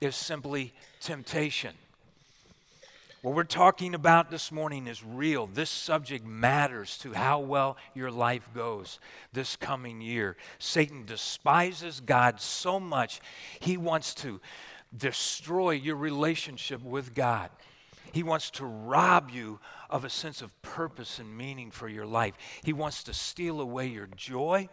is 0.00 0.16
simply 0.16 0.72
temptation. 1.00 1.74
What 3.24 3.34
we're 3.34 3.44
talking 3.44 3.94
about 3.94 4.30
this 4.30 4.52
morning 4.52 4.86
is 4.86 5.02
real. 5.02 5.46
This 5.46 5.70
subject 5.70 6.26
matters 6.26 6.98
to 6.98 7.14
how 7.14 7.40
well 7.40 7.78
your 7.94 8.10
life 8.10 8.46
goes 8.54 8.98
this 9.32 9.56
coming 9.56 10.02
year. 10.02 10.36
Satan 10.58 11.06
despises 11.06 12.00
God 12.00 12.38
so 12.38 12.78
much, 12.78 13.22
he 13.60 13.78
wants 13.78 14.12
to 14.16 14.42
destroy 14.94 15.70
your 15.70 15.96
relationship 15.96 16.82
with 16.82 17.14
God. 17.14 17.48
He 18.12 18.22
wants 18.22 18.50
to 18.50 18.66
rob 18.66 19.30
you 19.30 19.58
of 19.88 20.04
a 20.04 20.10
sense 20.10 20.42
of 20.42 20.50
purpose 20.60 21.18
and 21.18 21.36
meaning 21.36 21.70
for 21.70 21.88
your 21.88 22.06
life. 22.06 22.34
He 22.62 22.72
wants 22.72 23.04
to 23.04 23.14
steal 23.14 23.60
away 23.60 23.86
your 23.86 24.08
joy. 24.14 24.68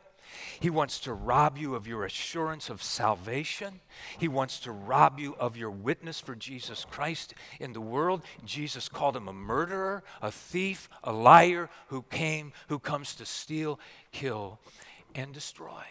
He 0.59 0.69
wants 0.69 0.99
to 1.01 1.13
rob 1.13 1.57
you 1.57 1.75
of 1.75 1.87
your 1.87 2.05
assurance 2.05 2.69
of 2.69 2.83
salvation. 2.83 3.81
He 4.17 4.27
wants 4.27 4.59
to 4.61 4.71
rob 4.71 5.19
you 5.19 5.35
of 5.35 5.57
your 5.57 5.71
witness 5.71 6.19
for 6.19 6.35
Jesus 6.35 6.85
Christ 6.89 7.33
in 7.59 7.73
the 7.73 7.81
world. 7.81 8.21
Jesus 8.45 8.89
called 8.89 9.15
him 9.15 9.27
a 9.27 9.33
murderer, 9.33 10.03
a 10.21 10.31
thief, 10.31 10.89
a 11.03 11.11
liar 11.11 11.69
who 11.87 12.03
came 12.03 12.53
who 12.67 12.79
comes 12.79 13.15
to 13.15 13.25
steal, 13.25 13.79
kill 14.11 14.59
and 15.15 15.33
destroy. 15.33 15.83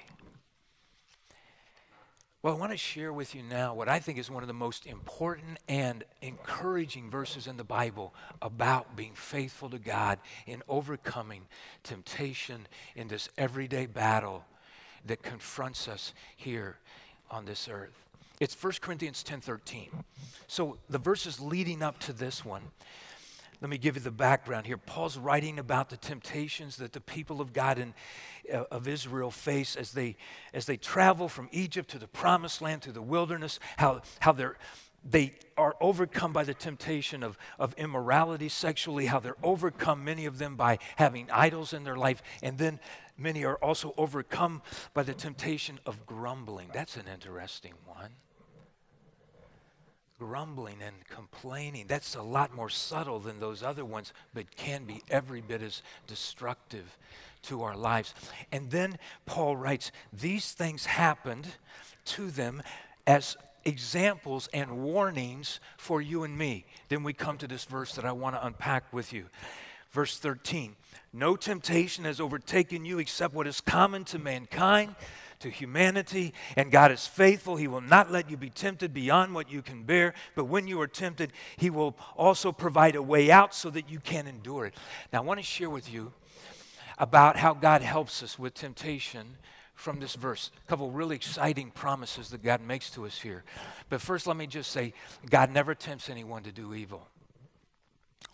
Well, 2.42 2.54
I 2.54 2.56
want 2.56 2.73
to 2.73 2.78
share 2.78 3.12
with 3.12 3.35
you 3.35 3.42
now 3.42 3.75
what 3.75 3.90
I 3.90 3.99
think 3.99 4.16
is 4.16 4.30
one 4.30 4.42
of 4.42 4.47
the 4.47 4.54
most 4.54 4.87
important 4.87 5.59
and 5.68 6.04
encouraging 6.23 7.11
verses 7.11 7.47
in 7.47 7.59
the 7.59 7.64
Bible 7.64 8.14
about 8.40 8.97
being 8.97 9.12
faithful 9.12 9.68
to 9.68 9.78
God 9.78 10.18
in 10.47 10.62
overcoming 10.66 11.42
temptation 11.82 12.66
in 12.97 13.09
this 13.09 13.28
everyday 13.37 13.85
battle 13.85 14.47
that 15.04 15.23
confronts 15.23 15.87
us 15.87 16.14
here 16.35 16.78
on 17.30 17.44
this 17.44 17.68
earth. 17.68 18.06
It's 18.40 18.54
1 18.54 18.80
Corinthians 18.80 19.23
10:13. 19.23 19.90
So 20.47 20.78
the 20.88 20.97
verses 20.97 21.40
leading 21.40 21.82
up 21.82 21.99
to 22.00 22.14
this 22.14 22.42
one 22.42 22.70
let 23.61 23.69
me 23.69 23.76
give 23.76 23.97
you 23.97 24.00
the 24.00 24.11
background 24.11 24.67
here. 24.67 24.79
Paul's 24.79 25.19
writing 25.19 25.59
about 25.59 25.90
the 25.90 25.97
temptations 25.97 26.76
that 26.76 26.93
the 26.93 27.00
people 27.00 27.40
of 27.40 27.52
God 27.52 27.79
and 27.79 27.93
uh, 28.52 28.64
of 28.71 28.88
Israel 28.88 29.31
face 29.31 29.76
as 29.76 29.93
they 29.93 30.17
as 30.55 30.67
they 30.67 30.76
travel 30.76 31.29
from 31.29 31.49
Egypt 31.52 31.90
to 31.90 31.99
the 31.99 32.09
promised 32.09 32.62
land 32.62 32.83
to 32.83 32.93
the 32.93 33.02
wilderness, 33.02 33.61
how 33.76 34.00
how 34.21 34.33
they're 34.33 34.57
they 35.02 35.35
are 35.57 35.76
overcome 35.81 36.33
by 36.33 36.45
the 36.45 36.52
temptation 36.52 37.23
of, 37.23 37.38
of 37.59 37.75
immorality 37.79 38.50
sexually, 38.50 39.07
how 39.07 39.19
they're 39.19 39.37
overcome, 39.43 40.05
many 40.05 40.26
of 40.26 40.37
them, 40.37 40.57
by 40.57 40.79
having 40.97 41.31
idols 41.31 41.73
in 41.73 41.85
their 41.85 41.97
life, 41.97 42.23
and 42.43 42.59
then 42.59 42.79
many 43.17 43.43
are 43.45 43.57
also 43.57 43.95
overcome 43.97 44.61
by 44.93 45.02
the 45.02 45.14
temptation 45.14 45.81
of 45.87 46.05
grumbling. 46.05 46.69
That's 46.75 46.97
an 46.97 47.09
interesting 47.09 47.73
one 47.87 48.11
grumbling 50.21 50.77
and 50.85 50.95
complaining. 51.09 51.87
That's 51.89 52.15
a 52.15 52.23
lot 52.23 52.55
more 52.55 52.69
subtle 52.69 53.21
than 53.21 53.41
those 53.41 53.62
other 53.62 53.87
ones, 53.87 54.12
but 54.35 54.55
can 54.55 54.85
be 54.85 55.03
every 55.09 55.41
bit 55.41 55.62
as 55.62 55.83
destructive 56.07 56.99
to 57.45 57.62
our 57.62 57.75
lives. 57.75 58.15
And 58.53 58.71
then 58.71 58.99
Paul 59.25 59.57
writes, 59.57 59.91
These 60.12 60.53
things 60.53 60.85
happened 60.85 61.49
to 62.05 62.31
them 62.31 62.62
as 63.07 63.39
examples 63.65 64.50
and 64.53 64.83
warnings 64.83 65.59
for 65.79 66.03
you 66.03 66.25
and 66.25 66.37
me. 66.37 66.67
Then 66.91 67.03
we 67.03 67.15
come 67.15 67.39
to 67.39 67.49
this 67.49 67.65
verse 67.65 67.95
that 67.95 68.05
I 68.05 68.12
want 68.12 68.37
to 68.37 68.47
unpack 68.47 68.93
with 68.93 69.15
you. 69.15 69.25
Verse 69.91 70.19
13 70.19 70.77
No 71.15 71.35
temptation 71.35 72.05
has 72.05 72.21
overtaken 72.21 72.85
you 72.85 72.99
except 72.99 73.33
what 73.33 73.47
is 73.47 73.62
common 73.62 74.05
to 74.05 74.19
mankind 74.19 74.95
to 75.40 75.50
humanity, 75.50 76.32
and 76.56 76.70
God 76.70 76.92
is 76.92 77.06
faithful. 77.06 77.56
He 77.56 77.68
will 77.68 77.80
not 77.80 78.11
let 78.11 78.30
you 78.30 78.37
be 78.37 78.50
tempted 78.50 78.94
beyond 78.94 79.35
what 79.35 79.50
you 79.50 79.62
can 79.62 79.82
bear, 79.82 80.14
but 80.35 80.44
when 80.44 80.66
you 80.66 80.80
are 80.80 80.87
tempted, 80.87 81.32
He 81.56 81.70
will 81.70 81.97
also 82.16 82.52
provide 82.52 82.94
a 82.94 83.02
way 83.02 83.30
out 83.30 83.54
so 83.54 83.70
that 83.70 83.90
you 83.90 84.00
can 84.00 84.26
endure 84.26 84.66
it. 84.66 84.75
Now, 85.12 85.20
I 85.20 85.25
want 85.25 85.40
to 85.40 85.44
share 85.44 85.70
with 85.70 85.92
you 85.92 86.12
about 86.99 87.37
how 87.37 87.54
God 87.54 87.82
helps 87.82 88.23
us 88.23 88.38
with 88.38 88.54
temptation 88.54 89.38
from 89.75 89.99
this 89.99 90.14
verse. 90.14 90.50
A 90.66 90.68
couple 90.68 90.90
really 90.90 91.16
exciting 91.16 91.70
promises 91.70 92.28
that 92.30 92.42
God 92.42 92.61
makes 92.61 92.90
to 92.90 93.06
us 93.06 93.18
here. 93.18 93.44
But 93.88 94.02
first, 94.02 94.26
let 94.26 94.37
me 94.37 94.47
just 94.47 94.70
say 94.70 94.92
God 95.28 95.50
never 95.50 95.75
tempts 95.75 96.11
anyone 96.11 96.42
to 96.42 96.52
do 96.52 96.75
evil. 96.75 97.09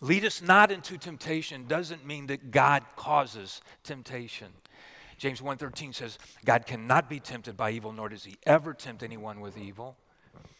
Lead 0.01 0.25
us 0.25 0.41
not 0.41 0.71
into 0.71 0.97
temptation 0.97 1.65
doesn't 1.67 2.05
mean 2.05 2.27
that 2.27 2.51
God 2.51 2.83
causes 2.95 3.61
temptation. 3.83 4.49
James 5.17 5.41
1:13 5.41 5.93
says, 5.93 6.17
God 6.45 6.65
cannot 6.65 7.09
be 7.09 7.19
tempted 7.19 7.57
by 7.57 7.71
evil, 7.71 7.91
nor 7.91 8.09
does 8.09 8.23
he 8.23 8.37
ever 8.43 8.73
tempt 8.73 9.03
anyone 9.03 9.39
with 9.39 9.57
evil. 9.57 9.97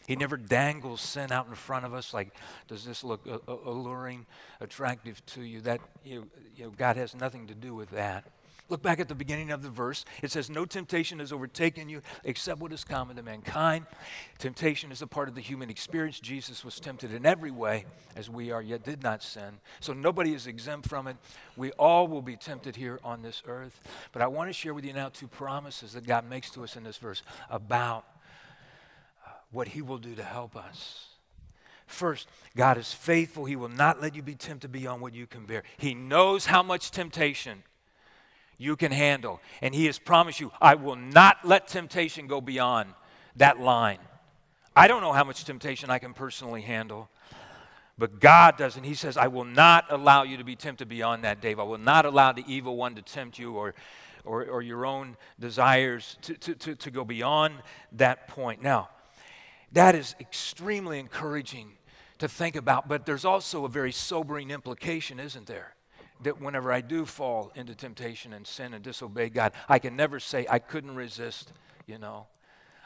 He 0.08 0.16
never 0.16 0.38
dangles 0.38 1.02
sin 1.02 1.32
out 1.32 1.48
in 1.48 1.56
front 1.56 1.86
of 1.86 1.94
us 1.94 2.14
like, 2.14 2.34
does 2.68 2.86
this 2.86 3.04
look 3.04 3.28
uh, 3.28 3.40
uh, 3.48 3.58
alluring, 3.66 4.26
attractive 4.62 5.24
to 5.28 5.42
you? 5.42 5.60
That 5.62 5.82
you 6.04 6.22
know, 6.22 6.28
you 6.56 6.64
know, 6.64 6.70
God 6.72 6.96
has 6.96 7.14
nothing 7.14 7.48
to 7.48 7.54
do 7.54 7.76
with 7.76 7.90
that. 7.92 8.26
Look 8.70 8.82
back 8.82 9.00
at 9.00 9.08
the 9.08 9.16
beginning 9.16 9.52
of 9.52 9.64
the 9.64 9.70
verse. 9.70 10.04
It 10.22 10.32
says, 10.32 10.50
No 10.50 10.66
temptation 10.66 11.20
has 11.20 11.32
overtaken 11.32 11.88
you 11.88 12.02
except 12.26 12.60
what 12.60 12.74
is 12.74 12.84
common 12.84 13.16
to 13.16 13.24
mankind. 13.24 13.86
Temptation 14.40 14.92
is 14.92 15.02
a 15.02 15.08
part 15.08 15.30
of 15.30 15.36
the 15.36 15.42
human 15.42 15.70
experience. 15.70 16.20
Jesus 16.20 16.66
was 16.66 16.80
tempted 16.80 17.14
in 17.14 17.26
every 17.26 17.52
way 17.52 17.86
as 18.16 18.30
we 18.30 18.52
are, 18.52 18.62
yet 18.62 18.84
did 18.84 19.02
not 19.02 19.24
sin. 19.24 19.60
So 19.80 19.94
nobody 19.94 20.34
is 20.34 20.48
exempt 20.48 20.90
from 20.90 21.08
it. 21.08 21.16
We 21.56 21.72
all 21.72 22.08
will 22.08 22.22
be 22.22 22.36
tempted 22.36 22.76
here 22.76 23.00
on 23.04 23.22
this 23.22 23.42
earth. 23.48 23.80
But 24.12 24.22
I 24.22 24.28
want 24.28 24.50
to 24.50 24.54
share 24.54 24.74
with 24.74 24.84
you 24.84 24.94
now 24.94 25.10
two 25.10 25.28
promises 25.28 25.94
that 25.94 26.06
God 26.06 26.30
makes 26.30 26.50
to 26.52 26.64
us 26.64 26.76
in 26.76 26.84
this 26.84 26.98
verse 26.98 27.24
about 27.50 28.06
uh, 29.26 29.30
what 29.52 29.70
He 29.70 29.82
will 29.82 29.98
do 29.98 30.14
to 30.16 30.24
help 30.24 30.58
us. 30.58 31.08
First, 31.86 32.28
God 32.58 32.78
is 32.78 32.92
faithful. 32.92 33.46
He 33.46 33.56
will 33.56 33.70
not 33.70 34.02
let 34.02 34.14
you 34.14 34.22
be 34.22 34.36
tempted 34.36 34.74
beyond 34.74 35.02
what 35.02 35.14
you 35.14 35.26
can 35.26 35.46
bear. 35.46 35.64
He 35.78 35.94
knows 35.96 36.48
how 36.48 36.62
much 36.62 36.92
temptation 36.92 37.64
you 38.58 38.76
can 38.76 38.92
handle. 38.92 39.40
And 39.62 39.74
He 39.74 39.86
has 39.86 40.00
promised 40.00 40.40
you, 40.40 40.52
I 40.62 40.76
will 40.76 40.96
not 40.96 41.38
let 41.44 41.68
temptation 41.68 42.28
go 42.28 42.42
beyond 42.42 42.94
that 43.36 43.60
line. 43.60 44.00
I 44.76 44.88
don't 44.88 45.02
know 45.02 45.14
how 45.14 45.24
much 45.24 45.44
temptation 45.46 45.90
I 45.90 46.00
can 46.00 46.14
personally 46.14 46.62
handle, 46.62 47.10
but 47.98 48.20
God 48.20 48.58
doesn't. 48.58 48.84
He 48.84 48.94
says, 48.94 49.18
I 49.18 49.28
will 49.28 49.46
not 49.46 49.86
allow 49.90 50.24
you 50.24 50.38
to 50.38 50.44
be 50.44 50.56
tempted 50.56 50.88
beyond 50.88 51.24
that, 51.24 51.42
Dave. 51.42 51.60
I 51.60 51.64
will 51.64 51.80
not 51.80 52.06
allow 52.06 52.32
the 52.32 52.44
evil 52.48 52.78
one 52.78 52.94
to 52.96 53.02
tempt 53.02 53.40
you 53.40 53.54
or, 53.54 53.74
or, 54.24 54.46
or 54.46 54.62
your 54.62 54.86
own 54.86 55.18
desires 55.40 56.18
to, 56.24 56.36
to, 56.36 56.56
to, 56.56 56.76
to 56.76 56.92
go 56.92 57.04
beyond 57.04 57.56
that 57.94 58.28
point. 58.28 58.62
Now, 58.62 58.90
that 59.72 59.96
is 59.96 60.16
extremely 60.20 61.00
encouraging 61.00 61.72
to 62.20 62.28
think 62.28 62.56
about, 62.56 62.88
but 62.88 63.06
there's 63.06 63.26
also 63.26 63.66
a 63.66 63.70
very 63.70 63.92
sobering 63.92 64.52
implication, 64.52 65.20
isn't 65.20 65.48
there? 65.48 65.74
That 66.24 66.42
whenever 66.42 66.72
I 66.72 66.82
do 66.82 67.06
fall 67.06 67.52
into 67.56 67.76
temptation 67.76 68.34
and 68.34 68.46
sin 68.46 68.74
and 68.74 68.84
disobey 68.84 69.30
God, 69.30 69.54
I 69.70 69.80
can 69.80 69.96
never 69.96 70.20
say 70.20 70.46
I 70.50 70.60
couldn't 70.60 70.96
resist, 70.96 71.54
you 71.86 71.98
know. 71.98 72.28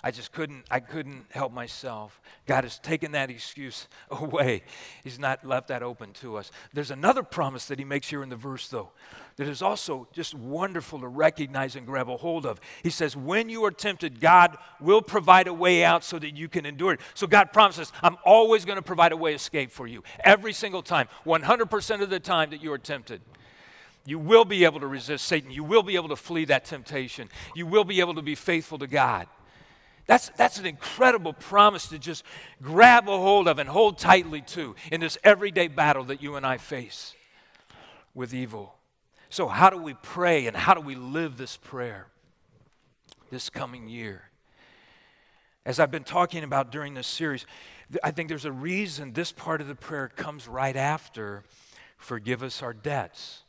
I 0.04 0.12
just 0.12 0.32
couldn't 0.32 0.66
I 0.70 0.80
couldn't 0.80 1.26
help 1.32 1.54
myself. 1.54 2.22
God 2.48 2.64
has 2.64 2.80
taken 2.80 3.12
that 3.12 3.30
excuse 3.30 3.88
away. 4.12 4.64
He's 5.04 5.20
not 5.20 5.46
left 5.46 5.68
that 5.68 5.84
open 5.84 6.14
to 6.14 6.38
us. 6.38 6.52
There's 6.74 6.92
another 6.92 7.24
promise 7.24 7.66
that 7.66 7.80
he 7.80 7.86
makes 7.86 8.10
here 8.10 8.24
in 8.24 8.30
the 8.30 8.36
verse 8.36 8.68
though 8.68 8.92
that 9.38 9.48
is 9.48 9.62
also 9.62 10.08
just 10.14 10.36
wonderful 10.36 11.00
to 11.00 11.08
recognize 11.08 11.76
and 11.76 11.86
grab 11.86 12.10
a 12.10 12.18
hold 12.18 12.46
of. 12.46 12.60
He 12.84 12.90
says, 12.90 13.16
When 13.16 13.50
you 13.50 13.66
are 13.66 13.72
tempted, 13.72 14.20
God 14.20 14.58
will 14.80 15.02
provide 15.02 15.48
a 15.48 15.54
way 15.54 15.84
out 15.84 16.04
so 16.04 16.20
that 16.20 16.36
you 16.36 16.48
can 16.48 16.66
endure 16.66 16.94
it. 16.94 17.00
So 17.14 17.28
God 17.28 17.54
promises, 17.54 17.92
I'm 18.04 18.18
always 18.26 18.66
going 18.66 18.76
to 18.76 18.84
provide 18.84 19.12
a 19.12 19.18
way 19.18 19.34
escape 19.34 19.72
for 19.72 19.88
you. 19.88 20.04
Every 20.24 20.54
single 20.54 20.84
time, 20.84 21.08
100% 21.26 22.02
of 22.02 22.10
the 22.10 22.20
time 22.20 22.52
that 22.52 22.62
you 22.62 22.72
are 22.72 22.78
tempted. 22.78 23.22
You 24.06 24.18
will 24.18 24.46
be 24.46 24.66
able 24.66 24.80
to 24.80 24.88
resist 24.88 25.26
Satan. 25.26 25.52
You 25.52 25.64
will 25.64 25.84
be 25.84 25.96
able 25.96 26.10
to 26.10 26.16
flee 26.16 26.46
that 26.46 26.66
temptation. 26.66 27.30
You 27.56 27.68
will 27.68 27.84
be 27.84 28.00
able 28.00 28.16
to 28.16 28.24
be 28.24 28.34
faithful 28.34 28.80
to 28.80 28.88
God. 28.88 29.28
That's, 30.12 30.28
that's 30.36 30.60
an 30.60 30.66
incredible 30.66 31.32
promise 31.32 31.88
to 31.88 31.98
just 31.98 32.26
grab 32.62 33.08
a 33.08 33.18
hold 33.18 33.48
of 33.48 33.60
and 33.60 33.70
hold 33.70 33.98
tightly 33.98 34.42
to 34.42 34.76
in 34.92 35.00
this 35.00 35.18
everyday 35.24 35.70
battle 35.70 36.04
that 36.04 36.22
you 36.22 36.36
and 36.36 36.46
I 36.46 36.58
face 36.58 37.16
with 38.14 38.34
evil. 38.34 38.76
So, 39.30 39.48
how 39.48 39.70
do 39.70 39.78
we 39.78 39.94
pray 39.94 40.48
and 40.48 40.58
how 40.58 40.74
do 40.74 40.82
we 40.82 40.96
live 40.96 41.38
this 41.38 41.56
prayer 41.56 42.08
this 43.30 43.50
coming 43.50 43.88
year? 43.88 44.24
As 45.66 45.80
I've 45.80 45.92
been 45.92 46.04
talking 46.04 46.44
about 46.44 46.74
during 46.74 46.94
this 46.94 47.08
series, 47.08 47.46
I 48.04 48.12
think 48.12 48.28
there's 48.28 48.44
a 48.44 48.52
reason 48.52 49.14
this 49.14 49.32
part 49.32 49.62
of 49.62 49.70
the 49.70 49.76
prayer 49.76 50.10
comes 50.10 50.46
right 50.46 50.76
after 50.76 51.46
forgive 51.96 52.44
us 52.44 52.62
our 52.62 52.74
debts 52.74 53.44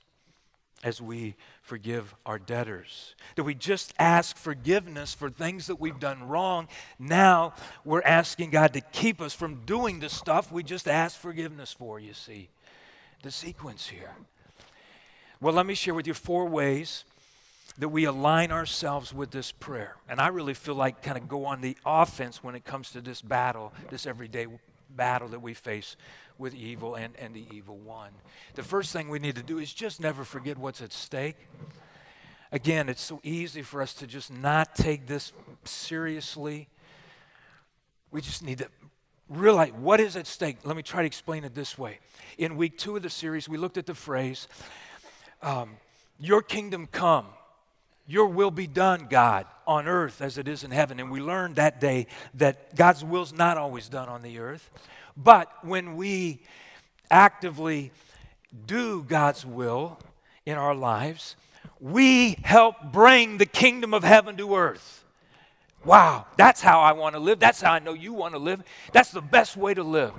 as 0.83 1.01
we 1.01 1.37
forgive 1.63 2.15
our 2.27 2.39
debtors. 2.39 3.15
That 3.37 3.45
we 3.45 3.55
just 3.55 3.95
ask 3.99 4.37
forgiveness 4.37 5.15
for 5.15 5.31
things 5.31 5.67
that 5.69 5.81
we've 5.81 6.01
done 6.01 6.25
wrong. 6.25 6.69
Now 6.99 7.55
we're 7.85 8.03
asking 8.03 8.51
God 8.51 8.73
to 8.75 8.81
keep 8.81 9.21
us 9.21 9.33
from 9.35 9.65
doing 9.65 10.01
the 10.01 10.09
stuff 10.09 10.51
we 10.51 10.63
just 10.63 10.89
asked 10.89 11.19
forgiveness 11.19 11.73
for, 11.73 12.01
you 12.01 12.15
see. 12.15 12.49
The 13.23 13.31
sequence 13.31 13.89
here. 13.89 14.11
Well, 15.41 15.55
let 15.55 15.67
me 15.67 15.75
share 15.75 15.95
with 15.95 16.07
you 16.07 16.15
four 16.15 16.47
ways 16.47 17.05
that 17.79 17.89
we 17.89 18.05
align 18.05 18.53
ourselves 18.53 19.15
with 19.15 19.31
this 19.31 19.51
prayer. 19.53 19.97
And 20.09 20.21
I 20.21 20.29
really 20.29 20.55
feel 20.55 20.75
like 20.75 21.03
kind 21.03 21.17
of 21.17 21.29
go 21.29 21.47
on 21.47 21.61
the 21.61 21.77
offense 21.87 22.43
when 22.43 22.55
it 22.55 22.65
comes 22.65 22.91
to 22.93 23.01
this 23.01 23.23
battle, 23.23 23.73
this 23.91 24.07
everyday 24.07 24.47
battle 24.91 25.29
that 25.29 25.41
we 25.41 25.55
face 25.55 25.97
with 26.43 26.55
evil 26.55 26.97
and, 26.97 27.15
and 27.19 27.33
the 27.33 27.47
evil 27.53 27.79
one. 27.79 28.11
The 28.55 28.63
first 28.63 28.93
thing 28.93 29.09
we 29.09 29.21
need 29.21 29.37
to 29.37 29.43
do 29.43 29.59
is 29.59 29.73
just 29.73 30.01
never 30.01 30.25
forget 30.25 30.59
what's 30.59 30.83
at 30.83 30.93
stake. 30.93 31.37
Again, 32.51 32.91
it's 32.91 33.01
so 33.01 33.21
easy 33.23 33.63
for 33.63 33.81
us 33.81 33.95
to 33.95 34.07
just 34.07 34.31
not 34.31 34.75
take 34.75 35.07
this 35.07 35.33
seriously. 35.65 36.69
We 38.11 38.21
just 38.21 38.43
need 38.43 38.59
to 38.59 38.69
realize 39.31 39.73
what 39.73 40.01
is 40.01 40.17
at 40.17 40.27
stake. 40.27 40.59
Let 40.65 40.77
me 40.77 40.83
try 40.83 41.01
to 41.01 41.07
explain 41.07 41.45
it 41.45 41.55
this 41.55 41.79
way. 41.79 42.01
In 42.37 42.57
week 42.57 42.77
two 42.77 42.97
of 42.97 43.03
the 43.03 43.09
series, 43.09 43.49
we 43.49 43.57
looked 43.57 43.79
at 43.79 43.87
the 43.87 43.95
phrase, 43.95 44.49
um, 45.41 45.77
Your 46.19 46.43
kingdom 46.43 46.87
come, 46.87 47.27
your 48.07 48.27
will 48.27 48.51
be 48.51 48.67
done, 48.67 49.07
God, 49.09 49.47
on 49.67 49.87
earth 49.87 50.21
as 50.21 50.37
it 50.37 50.49
is 50.49 50.65
in 50.65 50.73
heaven. 50.73 50.99
And 50.99 51.11
we 51.11 51.21
learned 51.21 51.57
that 51.57 51.81
day 51.81 52.09
that 52.35 52.75
God's 52.75 53.05
will 53.05 53.23
is 53.23 53.33
not 53.33 53.57
always 53.57 53.89
done 53.89 54.09
on 54.09 54.23
the 54.23 54.41
earth. 54.41 54.69
But 55.17 55.51
when 55.63 55.97
we 55.97 56.41
actively 57.11 57.93
do 58.67 59.03
God's 59.03 59.45
will 59.45 59.99
in 60.47 60.57
our 60.57 60.75
lives, 60.75 61.37
we 61.81 62.35
help 62.43 62.77
bring 62.93 63.39
the 63.39 63.47
kingdom 63.47 63.93
of 63.93 64.05
heaven 64.05 64.37
to 64.37 64.57
earth. 64.57 65.05
Wow, 65.85 66.27
that's 66.37 66.61
how 66.61 66.81
I 66.81 66.93
want 66.93 67.17
to 67.17 67.19
live. 67.19 67.41
That's 67.41 67.61
how 67.61 67.73
I 67.73 67.81
know 67.81 67.93
you 67.93 68.13
want 68.13 68.35
to 68.35 68.39
live. 68.39 68.63
That's 68.93 69.11
the 69.11 69.21
best 69.21 69.57
way 69.57 69.75
to 69.75 69.83
live. 69.83 70.13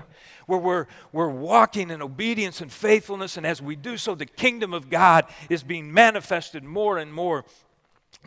Where 0.45 0.59
we're, 0.59 0.87
we're 1.13 1.29
walking 1.29 1.89
in 1.89 2.01
obedience 2.01 2.59
and 2.59 2.69
faithfulness, 2.69 3.37
and 3.37 3.45
as 3.45 3.61
we 3.61 3.77
do 3.77 3.95
so, 3.95 4.13
the 4.13 4.25
kingdom 4.25 4.73
of 4.73 4.89
God 4.89 5.25
is 5.49 5.63
being 5.63 5.93
manifested 5.93 6.65
more 6.65 6.97
and 6.97 7.13
more. 7.13 7.45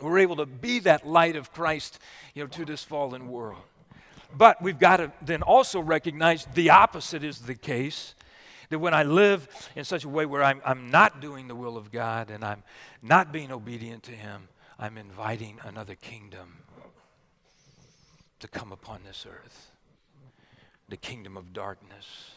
We're 0.01 0.19
able 0.19 0.37
to 0.37 0.47
be 0.47 0.79
that 0.81 1.07
light 1.07 1.37
of 1.37 1.53
Christ 1.53 1.99
you 2.35 2.43
know, 2.43 2.49
to 2.49 2.65
this 2.65 2.83
fallen 2.83 3.29
world. 3.29 3.61
But 4.35 4.61
we've 4.63 4.79
got 4.79 4.99
to 4.99 5.13
then 5.23 5.43
also 5.43 5.81
recognize 5.81 6.47
the 6.55 6.71
opposite 6.71 7.25
is 7.25 7.41
the 7.41 7.55
case. 7.55 8.15
That 8.69 8.81
when 8.81 8.95
I 8.95 9.05
live 9.05 9.47
in 9.77 9.85
such 9.85 10.05
a 10.05 10.09
way 10.09 10.27
where 10.27 10.43
I'm, 10.43 10.61
I'm 10.65 10.91
not 10.91 11.21
doing 11.21 11.47
the 11.47 11.55
will 11.55 11.77
of 11.77 11.93
God 11.93 12.31
and 12.31 12.45
I'm 12.45 12.65
not 13.01 13.33
being 13.33 13.53
obedient 13.53 14.03
to 14.05 14.13
Him, 14.13 14.49
I'm 14.79 14.99
inviting 14.99 15.61
another 15.65 15.95
kingdom 15.95 16.65
to 18.41 18.49
come 18.49 18.73
upon 18.73 19.01
this 19.05 19.25
earth 19.29 19.71
the 20.89 20.97
kingdom 20.97 21.37
of 21.37 21.53
darkness. 21.53 22.31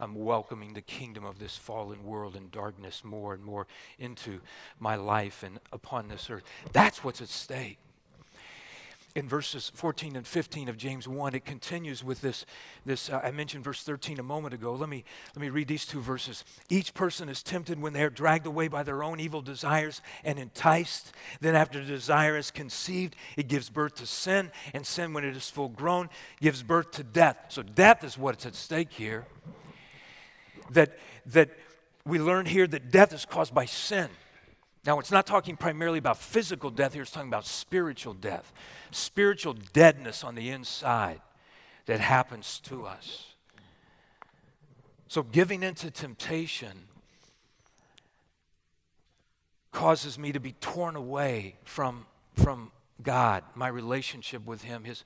I'm 0.00 0.14
welcoming 0.14 0.72
the 0.72 0.80
kingdom 0.80 1.24
of 1.24 1.38
this 1.38 1.56
fallen 1.56 2.02
world 2.02 2.34
and 2.34 2.50
darkness 2.50 3.04
more 3.04 3.34
and 3.34 3.44
more 3.44 3.66
into 3.98 4.40
my 4.78 4.96
life 4.96 5.42
and 5.42 5.60
upon 5.70 6.08
this 6.08 6.30
earth. 6.30 6.44
That's 6.72 7.04
what's 7.04 7.20
at 7.20 7.28
stake 7.28 7.76
in 9.14 9.28
verses 9.28 9.72
14 9.74 10.16
and 10.16 10.26
15 10.26 10.68
of 10.68 10.76
James 10.76 11.08
1, 11.08 11.34
it 11.34 11.44
continues 11.44 12.04
with 12.04 12.20
this. 12.20 12.46
this 12.86 13.10
uh, 13.10 13.20
I 13.22 13.30
mentioned 13.32 13.64
verse 13.64 13.82
13 13.82 14.20
a 14.20 14.22
moment 14.22 14.54
ago. 14.54 14.74
Let 14.74 14.88
me, 14.88 15.04
let 15.34 15.40
me 15.40 15.50
read 15.50 15.68
these 15.68 15.84
two 15.84 16.00
verses. 16.00 16.44
Each 16.68 16.94
person 16.94 17.28
is 17.28 17.42
tempted 17.42 17.80
when 17.80 17.92
they 17.92 18.02
are 18.02 18.10
dragged 18.10 18.46
away 18.46 18.68
by 18.68 18.82
their 18.82 19.02
own 19.02 19.18
evil 19.18 19.42
desires 19.42 20.00
and 20.24 20.38
enticed. 20.38 21.12
Then, 21.40 21.54
after 21.54 21.82
desire 21.82 22.36
is 22.36 22.50
conceived, 22.50 23.16
it 23.36 23.48
gives 23.48 23.68
birth 23.68 23.96
to 23.96 24.06
sin, 24.06 24.52
and 24.72 24.86
sin, 24.86 25.12
when 25.12 25.24
it 25.24 25.36
is 25.36 25.50
full 25.50 25.68
grown, 25.68 26.08
gives 26.40 26.62
birth 26.62 26.92
to 26.92 27.02
death. 27.02 27.36
So, 27.48 27.62
death 27.62 28.04
is 28.04 28.16
what's 28.16 28.46
at 28.46 28.54
stake 28.54 28.92
here. 28.92 29.26
That, 30.70 30.96
that 31.26 31.50
we 32.04 32.20
learn 32.20 32.46
here 32.46 32.66
that 32.68 32.90
death 32.90 33.12
is 33.12 33.24
caused 33.24 33.54
by 33.54 33.64
sin. 33.64 34.08
Now, 34.86 34.98
it's 34.98 35.10
not 35.10 35.26
talking 35.26 35.56
primarily 35.56 35.98
about 35.98 36.16
physical 36.16 36.70
death 36.70 36.94
here, 36.94 37.02
it's 37.02 37.10
talking 37.10 37.28
about 37.28 37.46
spiritual 37.46 38.14
death, 38.14 38.52
spiritual 38.90 39.54
deadness 39.72 40.24
on 40.24 40.34
the 40.34 40.48
inside 40.50 41.20
that 41.86 42.00
happens 42.00 42.60
to 42.60 42.86
us. 42.86 43.34
So, 45.06 45.22
giving 45.22 45.62
into 45.62 45.90
temptation 45.90 46.88
causes 49.72 50.18
me 50.18 50.32
to 50.32 50.40
be 50.40 50.52
torn 50.52 50.96
away 50.96 51.56
from, 51.64 52.06
from 52.34 52.72
God, 53.02 53.44
my 53.54 53.68
relationship 53.68 54.46
with 54.46 54.62
Him, 54.62 54.84
His, 54.84 55.04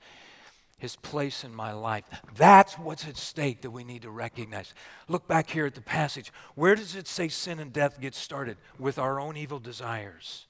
his 0.77 0.95
place 0.97 1.43
in 1.43 1.53
my 1.53 1.71
life. 1.71 2.03
That's 2.35 2.77
what's 2.77 3.07
at 3.07 3.17
stake 3.17 3.61
that 3.61 3.71
we 3.71 3.83
need 3.83 4.01
to 4.01 4.09
recognize. 4.09 4.73
Look 5.07 5.27
back 5.27 5.49
here 5.49 5.65
at 5.65 5.75
the 5.75 5.81
passage. 5.81 6.33
Where 6.55 6.75
does 6.75 6.95
it 6.95 7.07
say 7.07 7.27
sin 7.27 7.59
and 7.59 7.71
death 7.71 7.99
get 8.01 8.13
started? 8.13 8.57
With 8.77 8.99
our 8.99 9.19
own 9.19 9.37
evil 9.37 9.59
desires. 9.59 10.45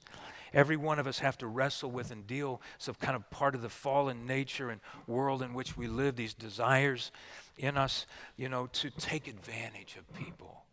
Every 0.52 0.76
one 0.76 0.98
of 0.98 1.06
us 1.06 1.18
have 1.20 1.38
to 1.38 1.46
wrestle 1.46 1.90
with 1.90 2.10
and 2.10 2.26
deal. 2.26 2.60
So 2.78 2.92
kind 2.94 3.14
of 3.14 3.28
part 3.30 3.54
of 3.54 3.62
the 3.62 3.68
fallen 3.68 4.26
nature 4.26 4.70
and 4.70 4.80
world 5.06 5.42
in 5.42 5.54
which 5.54 5.76
we 5.76 5.86
live, 5.86 6.16
these 6.16 6.34
desires 6.34 7.12
in 7.58 7.76
us, 7.76 8.06
you 8.36 8.48
know, 8.48 8.66
to 8.66 8.90
take 8.90 9.28
advantage 9.28 9.96
of 9.96 10.12
people. 10.14 10.64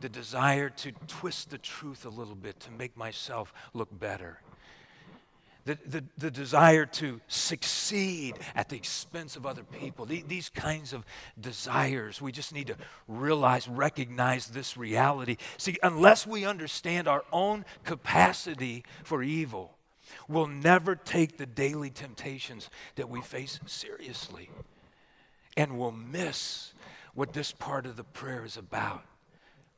The 0.00 0.08
desire 0.08 0.68
to 0.68 0.92
twist 1.06 1.50
the 1.50 1.58
truth 1.58 2.04
a 2.04 2.10
little 2.10 2.34
bit 2.34 2.60
to 2.60 2.70
make 2.70 2.96
myself 2.96 3.52
look 3.72 3.88
better 3.98 4.40
the, 5.64 5.78
the, 5.86 6.04
the 6.18 6.30
desire 6.30 6.86
to 6.86 7.20
succeed 7.28 8.36
at 8.54 8.68
the 8.68 8.76
expense 8.76 9.36
of 9.36 9.46
other 9.46 9.62
people. 9.62 10.04
The, 10.06 10.24
these 10.26 10.48
kinds 10.48 10.92
of 10.92 11.04
desires, 11.40 12.20
we 12.20 12.32
just 12.32 12.52
need 12.52 12.66
to 12.68 12.76
realize, 13.06 13.68
recognize 13.68 14.48
this 14.48 14.76
reality. 14.76 15.36
See, 15.58 15.78
unless 15.82 16.26
we 16.26 16.44
understand 16.44 17.06
our 17.06 17.24
own 17.32 17.64
capacity 17.84 18.84
for 19.04 19.22
evil, 19.22 19.76
we'll 20.28 20.48
never 20.48 20.96
take 20.96 21.36
the 21.36 21.46
daily 21.46 21.90
temptations 21.90 22.68
that 22.96 23.08
we 23.08 23.20
face 23.20 23.60
seriously. 23.66 24.50
And 25.56 25.78
we'll 25.78 25.92
miss 25.92 26.72
what 27.14 27.34
this 27.34 27.52
part 27.52 27.86
of 27.86 27.96
the 27.96 28.04
prayer 28.04 28.44
is 28.44 28.56
about 28.56 29.04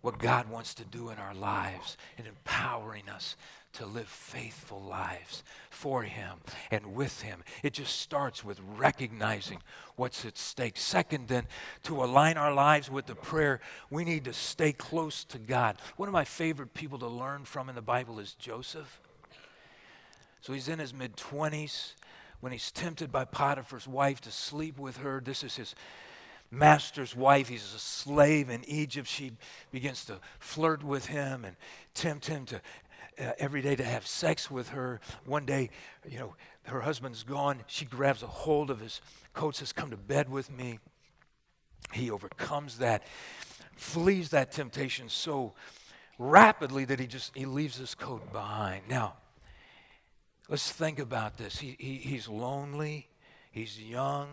what 0.01 0.19
God 0.19 0.49
wants 0.49 0.75
to 0.75 0.85
do 0.85 1.09
in 1.09 1.19
our 1.19 1.35
lives 1.35 1.97
and 2.19 2.27
empowering 2.27 3.09
us 3.09 3.37
to 3.75 3.87
live 3.87 4.09
faithful 4.09 4.81
lives 4.81 5.43
for 5.71 6.03
Him 6.03 6.39
and 6.71 6.95
with 6.95 7.23
Him. 7.23 7.43
It 7.63 7.75
just 7.75 8.01
starts 8.01 8.45
with 8.45 8.61
recognizing 8.77 9.59
what's 9.97 10.25
at 10.25 10.39
stake. 10.39 10.77
Second, 10.77 11.29
then, 11.29 11.47
to 11.85 12.03
align 12.03 12.37
our 12.37 12.53
lives 12.53 12.91
with 12.91 13.07
the 13.07 13.15
prayer, 13.15 13.61
we 13.91 14.05
need 14.05 14.25
to 14.25 14.33
stay 14.33 14.73
close 14.73 15.25
to 15.25 15.39
God. 15.39 15.77
One 15.97 16.09
of 16.09 16.13
my 16.13 16.25
favorite 16.25 16.75
people 16.75 16.99
to 17.01 17.09
learn 17.09 17.45
from 17.45 17.69
in 17.69 17.75
the 17.75 17.83
Bible 17.83 18.19
is 18.19 18.35
Joseph. 18.35 19.01
So 20.41 20.53
he's 20.53 20.69
in 20.69 20.79
his 20.79 20.93
mid 20.93 21.17
20s 21.17 21.95
when 22.41 22.53
he's 22.53 22.71
tempted 22.71 23.11
by 23.11 23.25
Potiphar's 23.25 23.89
wife 23.89 24.21
to 24.23 24.31
sleep 24.31 24.79
with 24.79 24.99
her. 24.99 25.23
This 25.25 25.43
is 25.43 25.57
his 25.57 25.75
master's 26.51 27.17
wife. 27.17 27.49
He's 27.49 27.75
a 27.75 27.79
slave 27.79 28.51
in 28.51 28.65
Egypt. 28.69 29.09
She 29.09 29.33
begins 29.71 30.05
to 30.07 30.19
flirt 30.39 30.83
with 30.83 31.07
him 31.07 31.45
and 31.45 31.57
tempt 31.95 32.27
him 32.27 32.47
to 32.47 32.61
uh, 33.19 33.33
every 33.39 33.63
day 33.63 33.77
to 33.77 33.85
have 33.85 34.07
sex 34.07 34.51
with 34.51 34.71
her. 34.71 35.01
One 35.25 35.45
day, 35.45 35.71
you 36.09 36.19
know, 36.19 36.35
her 36.65 36.81
husband's 36.81 37.23
gone. 37.23 37.61
She 37.67 37.85
grabs 37.85 38.23
a 38.23 38.27
hold 38.27 38.71
of 38.71 38.81
his 38.81 39.01
coat, 39.33 39.57
says, 39.57 39.73
Come 39.73 39.91
to 39.91 39.97
bed 39.97 40.29
with 40.29 40.51
me. 40.51 40.79
He 41.93 42.11
overcomes 42.11 42.79
that, 42.79 43.03
flees 43.77 44.31
that 44.31 44.53
temptation 44.53 45.09
so 45.09 45.55
rapidly 46.19 46.85
that 46.87 46.99
he 46.99 47.07
just 47.07 47.37
he 47.37 47.45
leaves 47.45 47.77
his 47.77 47.95
coat 47.95 48.33
behind. 48.33 48.85
Now, 48.89 49.15
let's 50.49 50.71
think 50.71 50.99
about 50.99 51.37
this. 51.37 51.59
He, 51.59 51.77
he, 51.79 51.97
he's 51.97 52.29
lonely, 52.29 53.09
he's 53.53 53.81
young, 53.81 54.29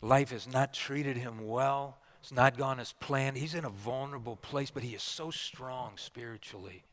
life 0.00 0.30
has 0.30 0.48
not 0.48 0.72
treated 0.72 1.16
him 1.16 1.46
well. 1.46 1.98
It's 2.22 2.32
not 2.32 2.58
gone 2.58 2.80
as 2.80 2.92
planned. 3.00 3.38
He's 3.38 3.54
in 3.54 3.64
a 3.64 3.70
vulnerable 3.70 4.36
place, 4.36 4.70
but 4.70 4.82
he 4.82 4.94
is 4.94 5.02
so 5.02 5.30
strong 5.30 5.92
spiritually 5.96 6.84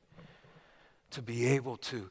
to 1.12 1.22
be 1.22 1.48
able 1.48 1.78
to, 1.78 2.10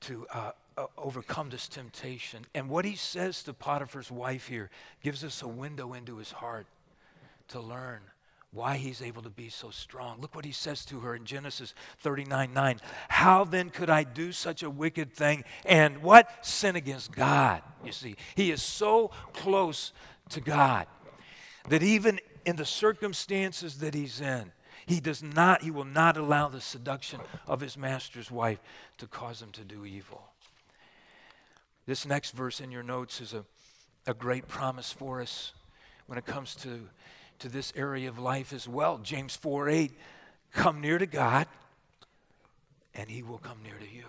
to 0.00 0.26
uh, 0.32 0.50
uh, 0.76 0.86
overcome 0.98 1.50
this 1.50 1.68
temptation. 1.68 2.44
And 2.54 2.68
what 2.68 2.84
he 2.84 2.96
says 2.96 3.42
to 3.44 3.52
Potiphar's 3.52 4.10
wife 4.10 4.48
here 4.48 4.70
gives 5.02 5.24
us 5.24 5.42
a 5.42 5.48
window 5.48 5.92
into 5.92 6.16
his 6.16 6.32
heart 6.32 6.66
to 7.48 7.60
learn 7.60 8.00
why 8.54 8.76
he's 8.76 9.02
able 9.02 9.22
to 9.22 9.30
be 9.30 9.48
so 9.48 9.70
strong. 9.70 10.20
Look 10.20 10.34
what 10.34 10.44
he 10.44 10.52
says 10.52 10.84
to 10.86 11.00
her 11.00 11.16
in 11.16 11.24
Genesis 11.24 11.74
39 11.98 12.52
9. 12.54 12.80
How 13.08 13.44
then 13.44 13.70
could 13.70 13.90
I 13.90 14.04
do 14.04 14.30
such 14.30 14.62
a 14.62 14.70
wicked 14.70 15.12
thing 15.12 15.44
and 15.64 16.02
what? 16.02 16.46
Sin 16.46 16.76
against 16.76 17.12
God. 17.12 17.62
You 17.84 17.92
see, 17.92 18.16
he 18.36 18.52
is 18.52 18.62
so 18.62 19.10
close 19.32 19.92
to 20.30 20.40
God 20.40 20.86
that 21.68 21.82
even 21.82 22.20
in 22.44 22.56
the 22.56 22.64
circumstances 22.64 23.78
that 23.78 23.94
he's 23.94 24.20
in, 24.20 24.52
he 24.86 25.00
does 25.00 25.22
not, 25.22 25.62
he 25.62 25.70
will 25.70 25.84
not 25.84 26.16
allow 26.16 26.48
the 26.48 26.60
seduction 26.60 27.20
of 27.46 27.60
his 27.60 27.76
master's 27.76 28.30
wife 28.30 28.58
to 28.98 29.06
cause 29.06 29.40
him 29.40 29.50
to 29.52 29.62
do 29.62 29.84
evil. 29.84 30.22
This 31.86 32.06
next 32.06 32.32
verse 32.32 32.60
in 32.60 32.70
your 32.70 32.82
notes 32.82 33.20
is 33.20 33.34
a, 33.34 33.44
a 34.06 34.14
great 34.14 34.48
promise 34.48 34.92
for 34.92 35.20
us 35.20 35.52
when 36.06 36.18
it 36.18 36.26
comes 36.26 36.54
to, 36.56 36.88
to 37.38 37.48
this 37.48 37.72
area 37.76 38.08
of 38.08 38.18
life 38.18 38.52
as 38.52 38.68
well. 38.68 38.98
James 38.98 39.36
4 39.36 39.68
8, 39.68 39.92
come 40.52 40.80
near 40.80 40.98
to 40.98 41.06
God, 41.06 41.46
and 42.94 43.10
he 43.10 43.22
will 43.22 43.38
come 43.38 43.58
near 43.62 43.76
to 43.78 43.88
you. 43.94 44.04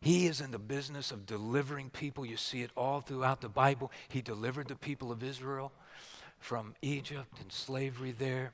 He 0.00 0.26
is 0.26 0.40
in 0.40 0.50
the 0.50 0.58
business 0.58 1.10
of 1.10 1.26
delivering 1.26 1.90
people. 1.90 2.24
You 2.24 2.38
see 2.38 2.62
it 2.62 2.70
all 2.74 3.02
throughout 3.02 3.42
the 3.42 3.50
Bible. 3.50 3.92
He 4.08 4.22
delivered 4.22 4.68
the 4.68 4.76
people 4.76 5.12
of 5.12 5.22
Israel 5.22 5.72
from 6.38 6.74
Egypt 6.80 7.38
and 7.38 7.52
slavery 7.52 8.12
there. 8.12 8.52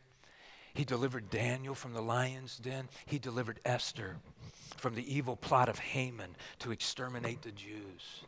He 0.77 0.85
delivered 0.85 1.31
Daniel 1.31 1.75
from 1.75 1.95
the 1.95 2.03
lion's 2.03 2.59
den. 2.59 2.91
He 3.07 3.19
delivered 3.19 3.61
Esther 3.65 4.17
from 4.77 4.95
the 4.95 5.15
evil 5.15 5.35
plot 5.35 5.71
of 5.71 5.79
Haman 5.79 6.37
to 6.59 6.71
exterminate 6.71 7.41
the 7.41 7.51
Jews. 7.51 8.21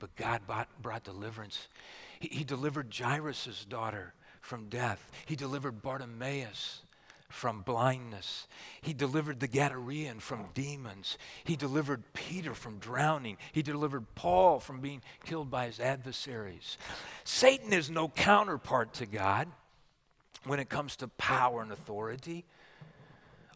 But 0.00 0.16
God 0.16 0.40
brought, 0.82 1.04
deliverance. 1.04 1.68
He, 2.18 2.26
he 2.28 2.44
delivered 2.44 2.92
Jairus' 2.92 3.64
daughter 3.68 4.14
from 4.40 4.68
death. 4.68 5.12
He 5.26 5.36
delivered 5.36 5.80
Bartimaeus 5.80 6.80
from 7.28 7.62
blindness. 7.62 8.48
He 8.80 8.92
delivered 8.92 9.38
the 9.38 9.46
Gadarean 9.46 10.20
from 10.20 10.46
demons. 10.54 11.18
He 11.44 11.54
delivered 11.54 12.02
Peter 12.14 12.52
from 12.52 12.78
drowning. 12.78 13.36
He 13.52 13.62
delivered 13.62 14.12
Paul 14.16 14.58
from 14.58 14.80
being 14.80 15.02
killed 15.24 15.52
by 15.52 15.66
his 15.66 15.78
adversaries. 15.78 16.78
Satan 17.22 17.72
is 17.72 17.88
no 17.88 18.08
counterpart 18.08 18.92
to 18.94 19.06
God 19.06 19.46
when 20.44 20.60
it 20.60 20.68
comes 20.68 20.96
to 20.96 21.08
power 21.08 21.62
and 21.62 21.72
authority. 21.72 22.44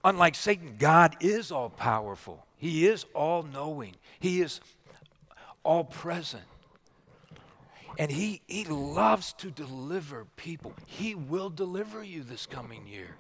Unlike 0.05 0.35
Satan, 0.37 0.77
God 0.79 1.17
is 1.21 1.51
all 1.51 1.71
powerful. 1.71 2.45
He 2.57 2.87
is 2.87 3.05
all 3.15 3.43
knowing, 3.43 3.97
He 4.21 4.41
is 4.41 4.61
all 5.63 5.85
present. 5.85 6.45
And 7.99 8.11
he, 8.11 8.43
he 8.47 8.65
loves 8.65 9.33
to 9.35 9.51
deliver 9.51 10.27
people. 10.37 10.75
He 10.85 11.15
will 11.15 11.49
deliver 11.49 12.05
you 12.05 12.23
this 12.23 12.45
coming 12.45 12.87
year 12.87 13.17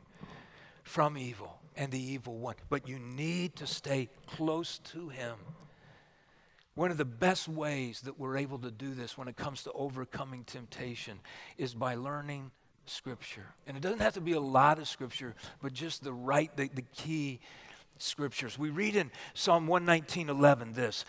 from 0.83 1.17
evil 1.17 1.59
and 1.77 1.91
the 1.91 2.01
evil 2.01 2.37
one. 2.37 2.57
But 2.69 2.87
you 2.87 2.99
need 2.99 3.57
to 3.57 3.67
stay 3.67 4.09
close 4.27 4.79
to 4.93 5.09
him. 5.09 5.37
One 6.75 6.91
of 6.91 6.99
the 6.99 7.07
best 7.07 7.49
ways 7.49 8.03
that 8.03 8.21
we're 8.21 8.37
able 8.37 8.59
to 8.59 8.71
do 8.71 8.93
this 8.93 9.17
when 9.17 9.29
it 9.29 9.37
comes 9.37 9.63
to 9.63 9.73
overcoming 9.73 10.45
temptation 10.45 11.21
is 11.57 11.73
by 11.73 11.95
learning 11.95 12.51
Scripture. 12.87 13.47
And 13.67 13.77
it 13.77 13.81
doesn't 13.81 14.01
have 14.01 14.15
to 14.15 14.21
be 14.21 14.33
a 14.33 14.41
lot 14.41 14.79
of 14.79 14.89
Scripture, 14.89 15.35
but 15.63 15.73
just 15.73 16.03
the 16.03 16.13
right, 16.13 16.55
the, 16.57 16.71
the 16.75 16.85
key 16.95 17.41
Scriptures. 17.99 18.59
We 18.59 18.71
read 18.71 18.95
in 18.97 19.11
Psalm 19.35 19.67
119 19.67 20.29
11 20.29 20.73
this 20.75 21.05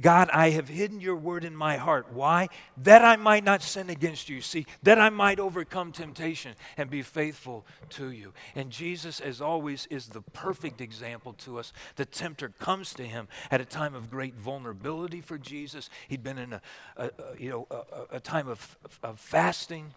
God, 0.00 0.28
I 0.30 0.50
have 0.50 0.68
hidden 0.68 1.00
your 1.00 1.16
word 1.16 1.44
in 1.44 1.56
my 1.56 1.78
heart. 1.78 2.12
Why? 2.12 2.48
That 2.82 3.02
I 3.02 3.16
might 3.16 3.44
not 3.44 3.62
sin 3.62 3.88
against 3.88 4.28
you. 4.28 4.42
See, 4.42 4.66
that 4.82 4.98
I 4.98 5.08
might 5.08 5.40
overcome 5.40 5.90
temptation 5.92 6.54
and 6.76 6.90
be 6.90 7.02
faithful 7.02 7.64
to 7.90 8.10
you. 8.10 8.34
And 8.54 8.70
Jesus, 8.70 9.20
as 9.20 9.40
always, 9.40 9.86
is 9.88 10.08
the 10.08 10.20
perfect 10.20 10.80
example 10.82 11.32
to 11.44 11.58
us. 11.58 11.72
The 11.96 12.04
tempter 12.04 12.50
comes 12.58 12.92
to 12.94 13.04
him 13.04 13.28
at 13.50 13.60
a 13.60 13.64
time 13.64 13.94
of 13.94 14.10
great 14.10 14.34
vulnerability 14.34 15.22
for 15.22 15.38
Jesus. 15.38 15.88
He'd 16.08 16.22
been 16.22 16.38
in 16.38 16.52
a, 16.52 16.60
a, 16.96 17.04
a 17.06 17.10
you 17.38 17.48
know, 17.48 17.66
a, 17.70 18.16
a 18.16 18.20
time 18.20 18.48
of, 18.48 18.76
of 19.02 19.18
fasting 19.18 19.94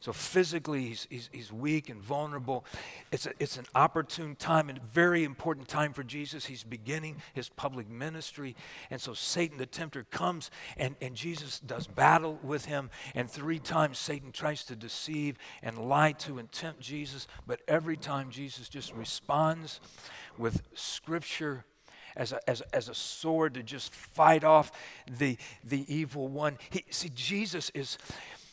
so 0.00 0.14
physically, 0.14 0.86
he's, 0.86 1.06
he's, 1.10 1.28
he's 1.30 1.52
weak 1.52 1.90
and 1.90 2.00
vulnerable. 2.00 2.64
It's, 3.12 3.26
a, 3.26 3.32
it's 3.38 3.58
an 3.58 3.66
opportune 3.74 4.34
time 4.34 4.70
and 4.70 4.82
very 4.82 5.24
important 5.24 5.68
time 5.68 5.92
for 5.92 6.02
Jesus. 6.02 6.46
He's 6.46 6.64
beginning 6.64 7.16
his 7.34 7.50
public 7.50 7.88
ministry. 7.88 8.56
And 8.90 8.98
so 8.98 9.12
Satan, 9.12 9.58
the 9.58 9.66
tempter, 9.66 10.04
comes 10.04 10.50
and, 10.78 10.96
and 11.02 11.14
Jesus 11.14 11.60
does 11.60 11.86
battle 11.86 12.38
with 12.42 12.64
him. 12.64 12.88
And 13.14 13.30
three 13.30 13.58
times 13.58 13.98
Satan 13.98 14.32
tries 14.32 14.64
to 14.64 14.74
deceive 14.74 15.36
and 15.62 15.76
lie 15.76 16.12
to 16.12 16.38
and 16.38 16.50
tempt 16.50 16.80
Jesus. 16.80 17.26
But 17.46 17.60
every 17.68 17.98
time 17.98 18.30
Jesus 18.30 18.70
just 18.70 18.94
responds 18.94 19.80
with 20.38 20.62
scripture 20.74 21.66
as 22.16 22.32
a, 22.32 22.50
as, 22.50 22.62
as 22.72 22.88
a 22.88 22.94
sword 22.94 23.54
to 23.54 23.62
just 23.62 23.92
fight 23.94 24.44
off 24.44 24.72
the, 25.10 25.36
the 25.62 25.84
evil 25.94 26.28
one. 26.28 26.58
He, 26.70 26.84
see, 26.90 27.10
Jesus 27.14 27.70
is, 27.74 27.98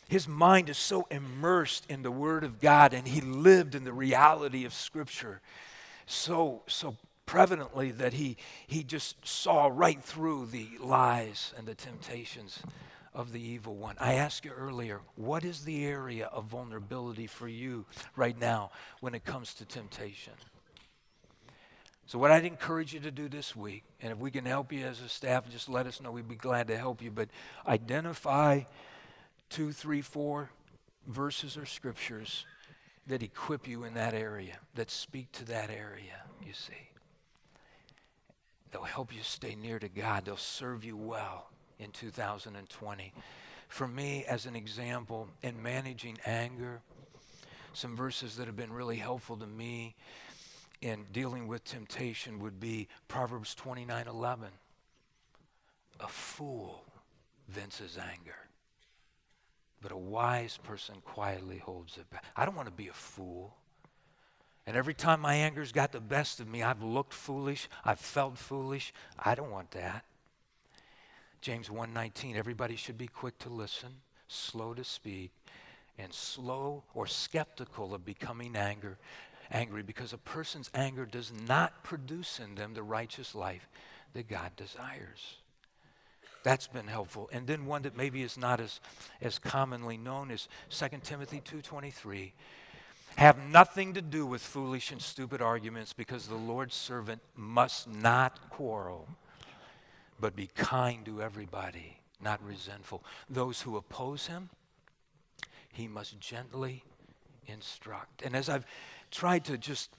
his 0.08 0.28
mind 0.28 0.70
is 0.70 0.78
so 0.78 1.08
immersed 1.12 1.86
in 1.90 2.02
the 2.02 2.12
Word 2.12 2.44
of 2.44 2.60
God 2.60 2.94
and 2.94 3.08
he 3.08 3.22
lived 3.22 3.76
in 3.76 3.84
the 3.84 3.94
reality 3.94 4.66
of 4.66 4.74
Scripture 4.74 5.42
so, 6.06 6.62
so 6.68 6.96
prevalently 7.28 7.96
that 7.98 8.14
he, 8.14 8.38
he 8.66 8.84
just 8.84 9.28
saw 9.28 9.70
right 9.72 10.02
through 10.02 10.48
the 10.48 10.70
lies 10.80 11.54
and 11.58 11.68
the 11.68 11.76
temptations 11.76 12.60
of 13.14 13.34
the 13.34 13.42
evil 13.42 13.76
one. 13.76 13.96
I 14.00 14.14
asked 14.14 14.46
you 14.46 14.52
earlier, 14.52 15.02
what 15.16 15.44
is 15.44 15.66
the 15.66 15.86
area 15.86 16.28
of 16.28 16.46
vulnerability 16.46 17.28
for 17.28 17.48
you 17.48 17.86
right 18.16 18.40
now 18.40 18.72
when 19.02 19.14
it 19.14 19.26
comes 19.26 19.54
to 19.56 19.66
temptation? 19.66 20.34
So, 22.06 22.18
what 22.18 22.32
I'd 22.32 22.46
encourage 22.46 22.94
you 22.94 23.02
to 23.02 23.12
do 23.12 23.28
this 23.28 23.54
week, 23.54 23.84
and 24.02 24.14
if 24.14 24.18
we 24.18 24.32
can 24.32 24.46
help 24.46 24.72
you 24.72 24.86
as 24.86 25.02
a 25.02 25.10
staff, 25.10 25.50
just 25.52 25.68
let 25.68 25.88
us 25.88 26.00
know. 26.00 26.10
We'd 26.10 26.30
be 26.30 26.36
glad 26.36 26.68
to 26.68 26.78
help 26.78 27.02
you. 27.02 27.12
But 27.12 27.28
identify 27.68 28.62
two, 29.50 29.72
three, 29.72 30.02
four 30.02 30.50
verses 31.06 31.58
or 31.58 31.66
scriptures 31.66 32.46
that 33.08 33.24
equip 33.24 33.68
you 33.68 33.84
in 33.84 33.94
that 33.94 34.14
area, 34.14 34.58
that 34.76 34.92
speak 34.92 35.32
to 35.32 35.46
that 35.46 35.70
area, 35.70 36.24
you 36.46 36.54
see. 36.54 36.74
They'll 38.72 38.84
help 38.84 39.16
you 39.16 39.24
stay 39.24 39.56
near 39.56 39.80
to 39.80 39.88
God. 39.88 40.26
They'll 40.26 40.36
serve 40.36 40.84
you 40.84 40.98
well 40.98 41.50
in 41.80 41.92
2020. 41.92 43.14
For 43.70 43.88
me, 43.88 44.26
as 44.26 44.46
an 44.46 44.56
example, 44.56 45.30
in 45.42 45.62
managing 45.62 46.18
anger, 46.26 46.82
some 47.74 47.96
verses 47.96 48.36
that 48.36 48.48
have 48.48 48.58
been 48.58 48.74
really 48.74 48.98
helpful 48.98 49.38
to 49.38 49.48
me 49.48 49.96
in 50.82 51.06
dealing 51.12 51.48
with 51.48 51.64
temptation 51.64 52.40
would 52.40 52.60
be 52.60 52.88
Proverbs 53.08 53.56
29 53.56 54.08
11. 54.08 54.50
A 56.00 56.08
fool 56.08 56.84
vents 57.48 57.80
his 57.80 57.98
anger 57.98 58.47
but 59.82 59.92
a 59.92 59.98
wise 59.98 60.58
person 60.58 60.96
quietly 61.04 61.60
holds 61.60 61.98
it 61.98 62.10
back. 62.10 62.24
I 62.36 62.46
don't 62.46 62.56
want 62.56 62.68
to 62.68 62.74
be 62.74 62.88
a 62.88 62.94
fool. 62.94 63.56
And 64.66 64.76
every 64.76 64.94
time 64.94 65.22
my 65.22 65.36
anger's 65.36 65.72
got 65.72 65.92
the 65.92 66.02
best 66.02 66.40
of 66.40 66.48
me, 66.48 66.62
I've 66.62 66.84
looked 66.84 67.14
foolish, 67.14 67.70
I've 67.86 68.00
felt 68.00 68.38
foolish. 68.38 68.94
I 69.18 69.34
don't 69.34 69.52
want 69.52 69.72
that. 69.72 70.04
James 71.42 71.70
1:19 71.70 72.36
everybody 72.36 72.76
should 72.76 72.98
be 72.98 73.08
quick 73.08 73.38
to 73.40 73.50
listen, 73.50 74.02
slow 74.28 74.74
to 74.74 74.84
speak, 74.84 75.32
and 75.98 76.14
slow 76.14 76.84
or 76.94 77.08
skeptical 77.08 77.94
of 77.94 78.04
becoming 78.04 78.56
anger, 78.56 78.98
angry 79.52 79.84
because 79.84 80.12
a 80.12 80.18
person's 80.18 80.70
anger 80.74 81.06
does 81.06 81.32
not 81.32 81.84
produce 81.84 82.40
in 82.40 82.56
them 82.56 82.74
the 82.74 82.84
righteous 82.84 83.34
life 83.34 83.70
that 84.14 84.28
God 84.28 84.56
desires. 84.56 85.38
That's 86.48 86.68
been 86.68 86.88
helpful. 86.88 87.30
And 87.34 87.46
then 87.46 87.66
one 87.66 87.82
that 87.82 87.98
maybe 87.98 88.22
is 88.22 88.38
not 88.38 88.62
as, 88.62 88.80
as 89.20 89.38
commonly 89.38 89.98
known 89.98 90.32
is 90.32 90.48
2 90.70 90.88
Timothy 91.04 91.42
2.23. 91.42 92.32
Have 93.18 93.38
nothing 93.38 93.94
to 93.96 94.02
do 94.02 94.26
with 94.26 94.42
foolish 94.42 94.94
and 94.94 95.02
stupid 95.02 95.42
arguments 95.42 95.92
because 95.92 96.26
the 96.26 96.36
Lord's 96.36 96.74
servant 96.74 97.22
must 97.36 97.90
not 97.90 98.50
quarrel, 98.50 99.10
but 100.22 100.38
be 100.38 100.48
kind 100.56 101.04
to 101.04 101.22
everybody, 101.22 101.98
not 102.24 102.42
resentful. 102.42 103.04
Those 103.30 103.60
who 103.60 103.76
oppose 103.76 104.28
him, 104.28 104.50
he 105.74 105.90
must 105.90 106.18
gently 106.22 106.82
instruct. 107.46 108.22
And 108.22 108.38
as 108.38 108.48
I've 108.48 108.66
tried 109.12 109.44
to 109.44 109.58
just 109.58 109.90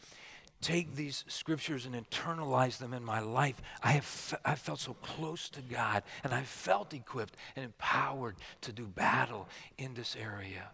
take 0.60 0.94
these 0.94 1.24
scriptures 1.28 1.86
and 1.86 1.94
internalize 1.94 2.78
them 2.78 2.92
in 2.92 3.04
my 3.04 3.20
life, 3.20 3.60
I 3.82 3.92
have 3.92 4.38
I 4.44 4.54
felt 4.54 4.80
so 4.80 4.94
close 4.94 5.48
to 5.50 5.60
God 5.62 6.02
and 6.24 6.32
I 6.32 6.42
felt 6.42 6.94
equipped 6.94 7.36
and 7.56 7.64
empowered 7.64 8.36
to 8.62 8.72
do 8.72 8.86
battle 8.86 9.48
in 9.76 9.94
this 9.94 10.16
area. 10.16 10.70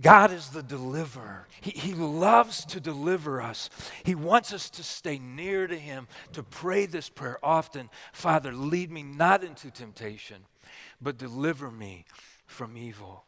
God 0.00 0.30
is 0.30 0.50
the 0.50 0.62
deliverer. 0.62 1.46
He, 1.60 1.70
he 1.70 1.94
loves 1.94 2.64
to 2.66 2.80
deliver 2.80 3.40
us. 3.40 3.70
He 4.04 4.14
wants 4.14 4.52
us 4.52 4.68
to 4.70 4.82
stay 4.82 5.18
near 5.18 5.66
to 5.66 5.76
Him, 5.76 6.06
to 6.32 6.42
pray 6.42 6.84
this 6.86 7.08
prayer 7.08 7.38
often 7.42 7.88
Father, 8.12 8.52
lead 8.52 8.90
me 8.90 9.02
not 9.02 9.42
into 9.42 9.70
temptation, 9.70 10.44
but 11.00 11.16
deliver 11.16 11.70
me 11.70 12.04
from 12.46 12.76
evil. 12.76 13.25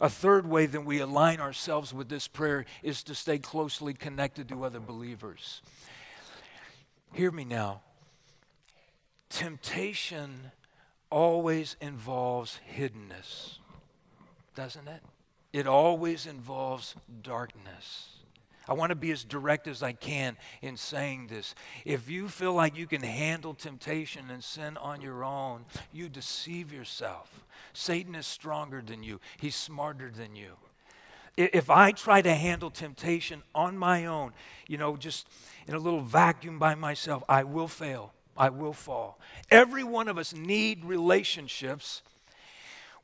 A 0.00 0.10
third 0.10 0.46
way 0.46 0.66
that 0.66 0.84
we 0.84 1.00
align 1.00 1.40
ourselves 1.40 1.94
with 1.94 2.08
this 2.08 2.28
prayer 2.28 2.66
is 2.82 3.02
to 3.04 3.14
stay 3.14 3.38
closely 3.38 3.94
connected 3.94 4.48
to 4.48 4.64
other 4.64 4.80
believers. 4.80 5.62
Hear 7.12 7.30
me 7.30 7.44
now. 7.44 7.80
Temptation 9.30 10.52
always 11.10 11.76
involves 11.80 12.60
hiddenness, 12.76 13.58
doesn't 14.54 14.86
it? 14.88 15.02
It 15.52 15.66
always 15.66 16.26
involves 16.26 16.94
darkness. 17.22 18.15
I 18.68 18.74
want 18.74 18.90
to 18.90 18.96
be 18.96 19.10
as 19.10 19.24
direct 19.24 19.68
as 19.68 19.82
I 19.82 19.92
can 19.92 20.36
in 20.62 20.76
saying 20.76 21.28
this. 21.28 21.54
If 21.84 22.10
you 22.10 22.28
feel 22.28 22.52
like 22.52 22.76
you 22.76 22.86
can 22.86 23.02
handle 23.02 23.54
temptation 23.54 24.30
and 24.30 24.42
sin 24.42 24.76
on 24.76 25.00
your 25.00 25.24
own, 25.24 25.64
you 25.92 26.08
deceive 26.08 26.72
yourself. 26.72 27.44
Satan 27.72 28.14
is 28.14 28.26
stronger 28.26 28.82
than 28.82 29.02
you, 29.02 29.20
he's 29.38 29.56
smarter 29.56 30.10
than 30.10 30.34
you. 30.34 30.52
If 31.36 31.68
I 31.68 31.92
try 31.92 32.22
to 32.22 32.34
handle 32.34 32.70
temptation 32.70 33.42
on 33.54 33.76
my 33.76 34.06
own, 34.06 34.32
you 34.66 34.78
know, 34.78 34.96
just 34.96 35.28
in 35.66 35.74
a 35.74 35.78
little 35.78 36.00
vacuum 36.00 36.58
by 36.58 36.74
myself, 36.74 37.22
I 37.28 37.44
will 37.44 37.68
fail. 37.68 38.14
I 38.38 38.50
will 38.50 38.72
fall. 38.72 39.18
Every 39.50 39.84
one 39.84 40.08
of 40.08 40.18
us 40.18 40.34
need 40.34 40.84
relationships 40.84 42.02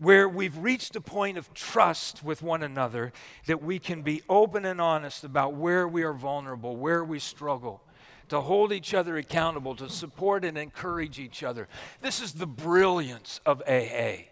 where 0.02 0.28
we've 0.28 0.58
reached 0.58 0.96
a 0.96 1.00
point 1.00 1.38
of 1.38 1.54
trust 1.54 2.24
with 2.24 2.42
one 2.42 2.64
another 2.64 3.12
that 3.46 3.62
we 3.62 3.78
can 3.78 4.02
be 4.02 4.20
open 4.28 4.64
and 4.64 4.80
honest 4.80 5.22
about 5.22 5.54
where 5.54 5.86
we 5.86 6.02
are 6.02 6.12
vulnerable, 6.12 6.76
where 6.76 7.04
we 7.04 7.20
struggle, 7.20 7.80
to 8.28 8.40
hold 8.40 8.72
each 8.72 8.94
other 8.94 9.16
accountable, 9.16 9.76
to 9.76 9.88
support 9.88 10.44
and 10.44 10.58
encourage 10.58 11.20
each 11.20 11.44
other. 11.44 11.68
This 12.00 12.20
is 12.20 12.32
the 12.32 12.46
brilliance 12.46 13.40
of 13.46 13.62
AA. 13.62 14.24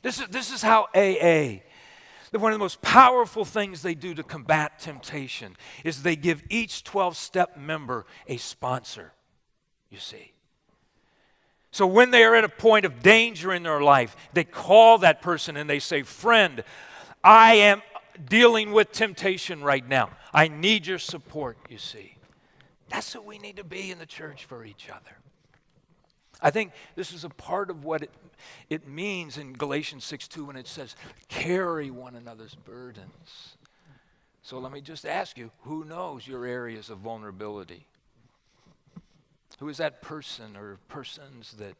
This 0.00 0.18
is, 0.18 0.28
this 0.28 0.50
is 0.50 0.62
how 0.62 0.88
AA, 0.94 1.60
one 2.32 2.50
of 2.50 2.58
the 2.58 2.64
most 2.64 2.80
powerful 2.80 3.44
things 3.44 3.82
they 3.82 3.94
do 3.94 4.14
to 4.14 4.22
combat 4.22 4.78
temptation 4.78 5.56
is 5.84 6.02
they 6.02 6.16
give 6.16 6.42
each 6.48 6.84
12 6.84 7.18
step 7.18 7.58
member 7.58 8.06
a 8.26 8.38
sponsor, 8.38 9.12
you 9.90 9.98
see. 9.98 10.31
So 11.72 11.86
when 11.86 12.10
they 12.10 12.22
are 12.22 12.34
at 12.34 12.44
a 12.44 12.50
point 12.50 12.84
of 12.84 13.02
danger 13.02 13.52
in 13.52 13.62
their 13.62 13.80
life, 13.80 14.14
they 14.34 14.44
call 14.44 14.98
that 14.98 15.22
person 15.22 15.56
and 15.56 15.68
they 15.68 15.78
say, 15.78 16.02
Friend, 16.02 16.62
I 17.24 17.54
am 17.54 17.82
dealing 18.28 18.72
with 18.72 18.92
temptation 18.92 19.64
right 19.64 19.86
now. 19.86 20.10
I 20.34 20.48
need 20.48 20.86
your 20.86 20.98
support, 20.98 21.56
you 21.70 21.78
see. 21.78 22.16
That's 22.90 23.14
what 23.14 23.24
we 23.24 23.38
need 23.38 23.56
to 23.56 23.64
be 23.64 23.90
in 23.90 23.98
the 23.98 24.06
church 24.06 24.44
for 24.44 24.66
each 24.66 24.90
other. 24.90 25.16
I 26.42 26.50
think 26.50 26.72
this 26.94 27.10
is 27.10 27.24
a 27.24 27.30
part 27.30 27.70
of 27.70 27.84
what 27.84 28.02
it, 28.02 28.10
it 28.68 28.86
means 28.86 29.38
in 29.38 29.54
Galatians 29.54 30.04
6 30.04 30.28
2 30.28 30.44
when 30.44 30.56
it 30.56 30.68
says, 30.68 30.94
carry 31.28 31.90
one 31.90 32.16
another's 32.16 32.54
burdens. 32.54 33.56
So 34.42 34.58
let 34.58 34.72
me 34.72 34.82
just 34.82 35.06
ask 35.06 35.38
you 35.38 35.50
who 35.62 35.84
knows 35.84 36.26
your 36.26 36.44
areas 36.44 36.90
of 36.90 36.98
vulnerability? 36.98 37.86
Who 39.62 39.68
is 39.68 39.76
that 39.76 40.02
person 40.02 40.56
or 40.56 40.80
persons 40.88 41.52
that 41.58 41.76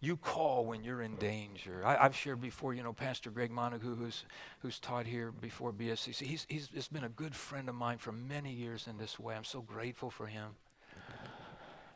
you 0.00 0.16
call 0.16 0.64
when 0.64 0.84
you're 0.84 1.02
in 1.02 1.16
danger. 1.16 1.82
I, 1.84 2.00
have 2.04 2.14
shared 2.14 2.40
before, 2.40 2.74
you 2.74 2.84
know, 2.84 2.92
Pastor 2.92 3.28
Greg 3.28 3.50
Montague, 3.50 3.96
who's, 3.96 4.24
who's 4.60 4.78
taught 4.78 5.04
here 5.04 5.32
before 5.32 5.72
BSCC. 5.72 6.20
He's, 6.22 6.46
he's, 6.48 6.68
he's 6.72 6.86
been 6.86 7.02
a 7.02 7.08
good 7.08 7.34
friend 7.34 7.68
of 7.68 7.74
mine 7.74 7.98
for 7.98 8.12
many 8.12 8.52
years 8.52 8.86
in 8.86 8.98
this 8.98 9.18
way. 9.18 9.34
I'm 9.34 9.42
so 9.42 9.62
grateful 9.62 10.10
for 10.10 10.28
him. 10.28 10.50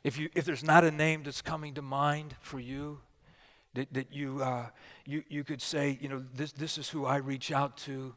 If, 0.02 0.18
you, 0.18 0.28
if 0.34 0.44
there's 0.44 0.64
not 0.64 0.82
a 0.82 0.90
name 0.90 1.22
that's 1.22 1.40
coming 1.40 1.74
to 1.74 1.82
mind 1.82 2.34
for 2.40 2.58
you, 2.58 2.98
that, 3.74 3.94
that 3.94 4.12
you, 4.12 4.42
uh, 4.42 4.66
you, 5.06 5.22
you 5.28 5.44
could 5.44 5.62
say, 5.62 6.00
you 6.00 6.08
know, 6.08 6.24
this, 6.34 6.50
this 6.50 6.78
is 6.78 6.88
who 6.88 7.06
I 7.06 7.18
reach 7.18 7.52
out 7.52 7.76
to. 7.76 8.16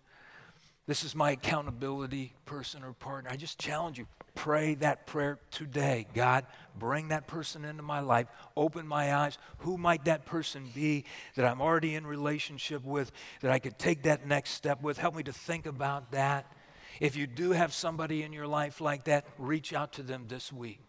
This 0.88 1.04
is 1.04 1.16
my 1.16 1.32
accountability 1.32 2.34
person 2.46 2.84
or 2.84 2.94
partner. 2.94 3.30
I 3.30 3.36
just 3.36 3.60
challenge 3.60 3.98
you 3.98 4.08
pray 4.34 4.76
that 4.76 5.06
prayer 5.06 5.40
today. 5.52 6.08
God, 6.14 6.46
bring 6.78 7.10
that 7.10 7.28
person 7.28 7.66
into 7.66 7.84
my 7.84 8.00
life. 8.00 8.28
Open 8.58 8.88
my 8.88 9.14
eyes. 9.14 9.38
Who 9.60 9.78
might 9.78 10.06
that 10.06 10.26
person 10.26 10.70
be 10.74 11.06
that 11.36 11.46
I'm 11.46 11.62
already 11.62 11.96
in 11.96 12.08
relationship 12.08 12.84
with 12.84 13.12
that 13.42 13.52
I 13.52 13.60
could 13.60 13.78
take 13.78 14.04
that 14.04 14.26
next 14.26 14.52
step 14.52 14.82
with? 14.82 14.98
Help 14.98 15.16
me 15.16 15.24
to 15.24 15.34
think 15.34 15.66
about 15.66 16.12
that. 16.12 16.52
If 17.00 17.16
you 17.16 17.28
do 17.28 17.52
have 17.52 17.74
somebody 17.74 18.24
in 18.24 18.34
your 18.34 18.48
life 18.48 18.82
like 18.82 19.06
that, 19.06 19.26
reach 19.38 19.74
out 19.74 19.94
to 19.94 20.04
them 20.04 20.26
this 20.28 20.52
week 20.52 20.80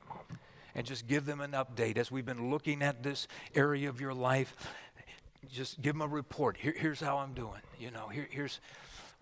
and 0.75 0.87
just 0.87 1.07
give 1.07 1.27
them 1.27 1.41
an 1.41 1.53
update. 1.53 1.97
As 1.97 2.11
we've 2.11 2.27
been 2.27 2.51
looking 2.51 2.83
at 2.83 3.03
this 3.03 3.29
area 3.55 3.89
of 3.89 4.01
your 4.01 4.15
life, 4.15 4.55
just 5.51 5.81
give 5.81 5.95
them 5.95 6.03
a 6.03 6.09
report. 6.09 6.57
Here, 6.57 6.75
here's 6.77 7.01
how 7.01 7.19
I'm 7.19 7.35
doing. 7.35 7.61
You 7.79 7.91
know, 7.91 8.09
here, 8.09 8.29
here's 8.31 8.61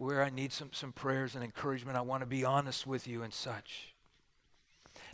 where 0.00 0.22
I 0.22 0.30
need 0.30 0.50
some, 0.50 0.70
some 0.72 0.92
prayers 0.92 1.34
and 1.34 1.44
encouragement. 1.44 1.94
I 1.94 2.00
want 2.00 2.22
to 2.22 2.26
be 2.26 2.42
honest 2.42 2.86
with 2.86 3.06
you 3.06 3.22
and 3.22 3.34
such. 3.34 3.92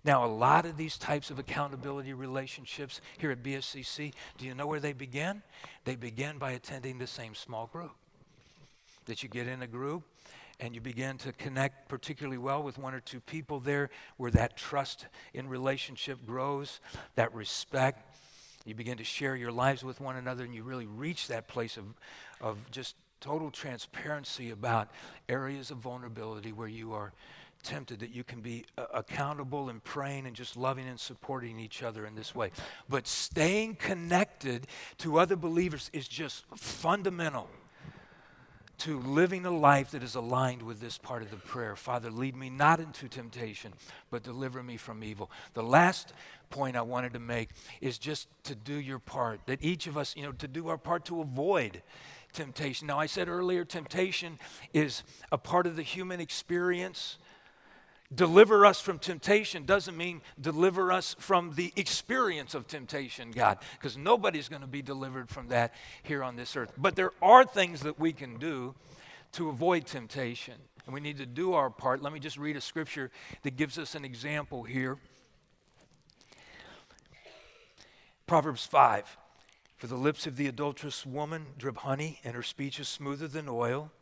Now, 0.04 0.24
a 0.24 0.30
lot 0.30 0.64
of 0.64 0.76
these 0.76 0.96
types 0.96 1.28
of 1.28 1.40
accountability 1.40 2.12
relationships 2.12 3.00
here 3.18 3.32
at 3.32 3.42
BSCC, 3.42 4.12
do 4.38 4.46
you 4.46 4.54
know 4.54 4.68
where 4.68 4.78
they 4.78 4.92
begin? 4.92 5.42
They 5.84 5.96
begin 5.96 6.38
by 6.38 6.52
attending 6.52 6.98
the 6.98 7.06
same 7.08 7.34
small 7.34 7.66
group. 7.66 7.90
That 9.06 9.24
you 9.24 9.28
get 9.28 9.48
in 9.48 9.60
a 9.60 9.66
group 9.66 10.04
and 10.60 10.72
you 10.72 10.80
begin 10.80 11.18
to 11.18 11.32
connect 11.32 11.88
particularly 11.88 12.38
well 12.38 12.62
with 12.62 12.78
one 12.78 12.94
or 12.94 13.00
two 13.00 13.18
people 13.18 13.58
there 13.58 13.90
where 14.18 14.30
that 14.30 14.56
trust 14.56 15.06
in 15.34 15.48
relationship 15.48 16.24
grows, 16.24 16.78
that 17.16 17.34
respect. 17.34 18.16
You 18.64 18.76
begin 18.76 18.98
to 18.98 19.04
share 19.04 19.34
your 19.34 19.50
lives 19.50 19.82
with 19.82 20.00
one 20.00 20.14
another 20.14 20.44
and 20.44 20.54
you 20.54 20.62
really 20.62 20.86
reach 20.86 21.26
that 21.26 21.48
place 21.48 21.76
of, 21.76 21.84
of 22.40 22.70
just 22.70 22.94
total 23.20 23.50
transparency 23.50 24.50
about 24.50 24.88
areas 25.28 25.70
of 25.70 25.78
vulnerability 25.78 26.52
where 26.52 26.68
you 26.68 26.92
are 26.92 27.12
tempted 27.62 27.98
that 28.00 28.14
you 28.14 28.22
can 28.22 28.40
be 28.40 28.64
uh, 28.78 28.84
accountable 28.94 29.68
and 29.68 29.82
praying 29.82 30.26
and 30.26 30.36
just 30.36 30.56
loving 30.56 30.86
and 30.86 31.00
supporting 31.00 31.58
each 31.58 31.82
other 31.82 32.06
in 32.06 32.14
this 32.14 32.34
way. 32.34 32.50
But 32.88 33.06
staying 33.06 33.76
connected 33.76 34.66
to 34.98 35.18
other 35.18 35.36
believers 35.36 35.90
is 35.92 36.06
just 36.06 36.44
fundamental 36.54 37.48
to 38.78 39.00
living 39.00 39.46
a 39.46 39.50
life 39.50 39.90
that 39.92 40.02
is 40.02 40.14
aligned 40.14 40.62
with 40.62 40.80
this 40.80 40.98
part 40.98 41.22
of 41.22 41.30
the 41.30 41.36
prayer. 41.36 41.74
Father, 41.76 42.10
lead 42.10 42.36
me 42.36 42.50
not 42.50 42.78
into 42.78 43.08
temptation, 43.08 43.72
but 44.10 44.22
deliver 44.22 44.62
me 44.62 44.76
from 44.76 45.02
evil. 45.02 45.30
The 45.54 45.62
last 45.62 46.12
point 46.50 46.76
I 46.76 46.82
wanted 46.82 47.14
to 47.14 47.18
make 47.18 47.48
is 47.80 47.98
just 47.98 48.28
to 48.44 48.54
do 48.54 48.74
your 48.74 48.98
part, 48.98 49.40
that 49.46 49.62
each 49.62 49.86
of 49.86 49.96
us, 49.96 50.14
you 50.14 50.22
know, 50.22 50.32
to 50.32 50.46
do 50.46 50.68
our 50.68 50.78
part 50.78 51.06
to 51.06 51.20
avoid 51.22 51.82
temptation. 52.36 52.86
Now, 52.86 53.00
I 53.00 53.06
said 53.06 53.28
earlier, 53.28 53.64
temptation 53.64 54.38
is 54.72 55.02
a 55.32 55.38
part 55.38 55.66
of 55.66 55.74
the 55.74 55.82
human 55.82 56.20
experience. 56.20 57.18
Deliver 58.14 58.64
us 58.64 58.80
from 58.80 59.00
temptation 59.00 59.64
doesn't 59.64 59.96
mean 59.96 60.20
deliver 60.40 60.92
us 60.92 61.16
from 61.18 61.54
the 61.56 61.72
experience 61.74 62.54
of 62.54 62.68
temptation, 62.68 63.32
God, 63.32 63.58
because 63.72 63.96
nobody's 63.96 64.48
going 64.48 64.62
to 64.62 64.68
be 64.68 64.82
delivered 64.82 65.28
from 65.28 65.48
that 65.48 65.74
here 66.04 66.22
on 66.22 66.36
this 66.36 66.56
earth. 66.56 66.72
But 66.78 66.94
there 66.94 67.10
are 67.20 67.44
things 67.44 67.80
that 67.80 67.98
we 67.98 68.12
can 68.12 68.38
do 68.38 68.76
to 69.32 69.48
avoid 69.48 69.86
temptation, 69.86 70.54
and 70.84 70.94
we 70.94 71.00
need 71.00 71.18
to 71.18 71.26
do 71.26 71.54
our 71.54 71.68
part. 71.68 72.00
Let 72.00 72.12
me 72.12 72.20
just 72.20 72.36
read 72.36 72.56
a 72.56 72.60
scripture 72.60 73.10
that 73.42 73.56
gives 73.56 73.76
us 73.76 73.96
an 73.96 74.04
example 74.04 74.62
here 74.62 74.98
Proverbs 78.26 78.66
5. 78.66 79.16
For 79.76 79.88
the 79.88 79.96
lips 79.96 80.26
of 80.26 80.36
the 80.36 80.46
adulterous 80.46 81.04
woman 81.04 81.48
drip 81.58 81.76
honey, 81.78 82.20
and 82.24 82.34
her 82.34 82.42
speech 82.42 82.80
is 82.80 82.88
smoother 82.88 83.28
than 83.28 83.46
oil. 83.48 83.92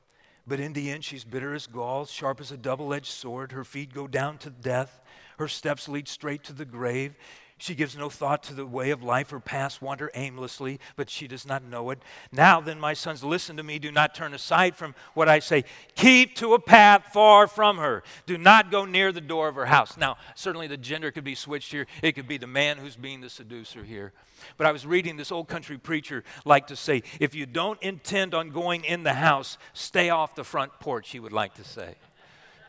But 0.47 0.61
in 0.61 0.73
the 0.73 0.91
end, 0.91 1.05
she's 1.05 1.25
bitter 1.25 1.53
as 1.53 1.67
gall, 1.67 2.07
sharp 2.07 2.41
as 2.41 2.53
a 2.53 2.57
double 2.57 2.95
edged 2.95 3.07
sword. 3.07 3.51
Her 3.53 3.65
feet 3.65 3.93
go 3.93 4.07
down 4.07 4.39
to 4.39 4.51
death, 4.51 5.01
her 5.39 5.49
steps 5.49 5.89
lead 5.89 6.07
straight 6.07 6.45
to 6.45 6.53
the 6.53 6.65
grave. 6.65 7.17
She 7.57 7.77
gives 7.77 7.97
no 7.97 8.11
thought 8.11 8.43
to 8.45 8.55
the 8.55 8.67
way 8.67 8.91
of 8.91 9.03
life. 9.03 9.31
Her 9.31 9.39
paths 9.39 9.81
wander 9.81 10.11
aimlessly, 10.15 10.81
but 10.97 11.09
she 11.09 11.29
does 11.29 11.47
not 11.47 11.63
know 11.63 11.91
it. 11.91 12.01
Now 12.33 12.61
then, 12.61 12.81
my 12.81 12.95
sons, 12.95 13.23
listen 13.23 13.57
to 13.59 13.63
me. 13.63 13.79
Do 13.79 13.93
not 13.93 14.13
turn 14.13 14.35
aside 14.35 14.75
from 14.75 14.95
what 15.15 15.29
I 15.29 15.39
say. 15.39 15.65
Keep 15.95 16.35
to 16.37 16.55
a 16.55 16.59
path 16.59 17.11
far 17.13 17.47
from 17.47 17.79
her. 17.79 18.03
Do 18.27 18.37
not 18.37 18.73
go 18.73 18.85
near 18.85 19.13
the 19.13 19.21
door 19.21 19.47
of 19.47 19.55
her 19.55 19.67
house. 19.67 19.97
Now, 19.97 20.17
certainly 20.35 20.67
the 20.67 20.77
gender 20.77 21.13
could 21.13 21.23
be 21.23 21.37
switched 21.37 21.71
here. 21.71 21.87
It 22.03 22.13
could 22.13 22.27
be 22.27 22.39
the 22.39 22.49
man 22.49 22.77
who's 22.77 22.97
being 22.97 23.21
the 23.21 23.31
seducer 23.31 23.85
here. 23.85 24.13
But 24.57 24.67
I 24.67 24.73
was 24.73 24.85
reading 24.85 25.17
this 25.17 25.31
old 25.31 25.47
country 25.47 25.79
preacher 25.79 26.25
like 26.45 26.67
to 26.67 26.77
say, 26.77 27.05
if 27.21 27.37
you 27.37 27.47
don't 27.47 27.81
intend 27.83 28.35
on 28.35 28.51
going 28.51 28.85
in 28.85 29.05
the 29.05 29.15
house, 29.15 29.59
stay 29.75 30.11
off 30.11 30.35
the 30.35 30.45
front 30.45 30.73
porch, 30.81 31.11
he 31.11 31.21
would 31.21 31.33
like 31.33 31.55
to 31.55 31.65
say. 31.65 31.95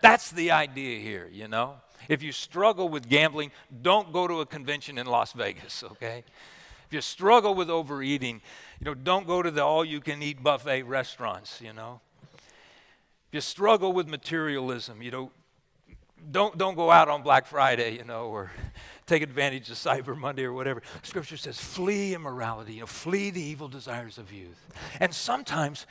That's 0.02 0.30
the 0.30 0.52
idea 0.52 1.00
here, 1.00 1.28
you 1.32 1.48
know? 1.48 1.78
If 2.10 2.24
you 2.24 2.32
struggle 2.32 2.90
with 2.90 3.10
gambling, 3.10 3.52
don't 3.82 4.12
go 4.12 4.28
to 4.28 4.42
a 4.42 4.46
convention 4.46 4.98
in 4.98 5.08
Las 5.08 5.34
Vegas, 5.34 5.84
okay? 5.92 6.24
If 6.88 6.94
you 6.94 7.02
struggle 7.02 7.56
with 7.56 7.70
overeating, 7.70 8.42
you 8.80 8.86
know, 8.86 8.94
don't 8.94 9.26
go 9.26 9.42
to 9.42 9.50
the 9.50 9.64
all 9.64 9.84
you 9.84 10.00
can 10.00 10.22
eat 10.22 10.44
buffet 10.44 10.84
restaurants, 10.84 11.62
you 11.62 11.74
know? 11.74 12.00
If 12.34 13.34
you 13.34 13.42
struggle 13.42 13.92
with 13.92 14.08
materialism, 14.08 15.02
you 15.02 15.12
know, 15.12 15.32
don't, 16.32 16.58
don't 16.58 16.76
go 16.76 16.92
out 16.92 17.10
on 17.10 17.22
Black 17.22 17.46
Friday, 17.46 17.98
you 17.98 18.04
know, 18.04 18.28
or 18.28 18.52
take 19.06 19.22
advantage 19.22 19.70
of 19.70 19.78
Cyber 19.78 20.16
Monday 20.18 20.44
or 20.44 20.54
whatever. 20.54 20.82
Scripture 21.04 21.38
says, 21.38 21.60
flee 21.60 22.14
immorality, 22.14 22.76
you 22.76 22.80
know, 22.82 22.86
flee 22.86 23.30
the 23.30 23.42
evil 23.42 23.68
desires 23.68 24.18
of 24.18 24.32
youth. 24.32 24.66
And 25.00 25.14
sometimes, 25.14 25.86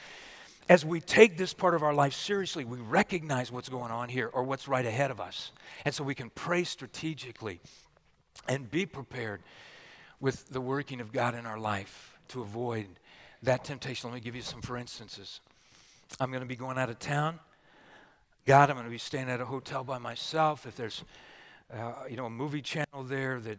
as 0.68 0.84
we 0.84 1.00
take 1.00 1.36
this 1.36 1.52
part 1.52 1.74
of 1.74 1.82
our 1.82 1.92
life 1.92 2.14
seriously, 2.14 2.64
we 2.64 2.78
recognize 2.78 3.52
what's 3.52 3.68
going 3.68 3.90
on 3.90 4.08
here 4.08 4.30
or 4.32 4.42
what's 4.42 4.66
right 4.66 4.86
ahead 4.86 5.10
of 5.10 5.20
us. 5.20 5.52
And 5.84 5.94
so 5.94 6.04
we 6.04 6.14
can 6.14 6.30
pray 6.30 6.64
strategically 6.64 7.60
and 8.48 8.70
be 8.70 8.86
prepared 8.86 9.42
with 10.20 10.48
the 10.48 10.60
working 10.60 11.00
of 11.00 11.12
God 11.12 11.34
in 11.34 11.44
our 11.44 11.58
life 11.58 12.16
to 12.28 12.40
avoid 12.40 12.86
that 13.42 13.64
temptation. 13.64 14.10
Let 14.10 14.14
me 14.14 14.20
give 14.20 14.34
you 14.34 14.42
some 14.42 14.62
for 14.62 14.76
instances. 14.76 15.40
I'm 16.18 16.30
going 16.30 16.42
to 16.42 16.48
be 16.48 16.56
going 16.56 16.78
out 16.78 16.88
of 16.88 16.98
town. 16.98 17.40
God, 18.46 18.70
I'm 18.70 18.76
going 18.76 18.86
to 18.86 18.90
be 18.90 18.98
staying 18.98 19.28
at 19.28 19.40
a 19.40 19.44
hotel 19.44 19.84
by 19.84 19.98
myself. 19.98 20.66
If 20.66 20.76
there's, 20.76 21.04
uh, 21.72 21.92
you 22.08 22.16
know, 22.16 22.26
a 22.26 22.30
movie 22.30 22.62
channel 22.62 23.02
there 23.02 23.40
that 23.40 23.58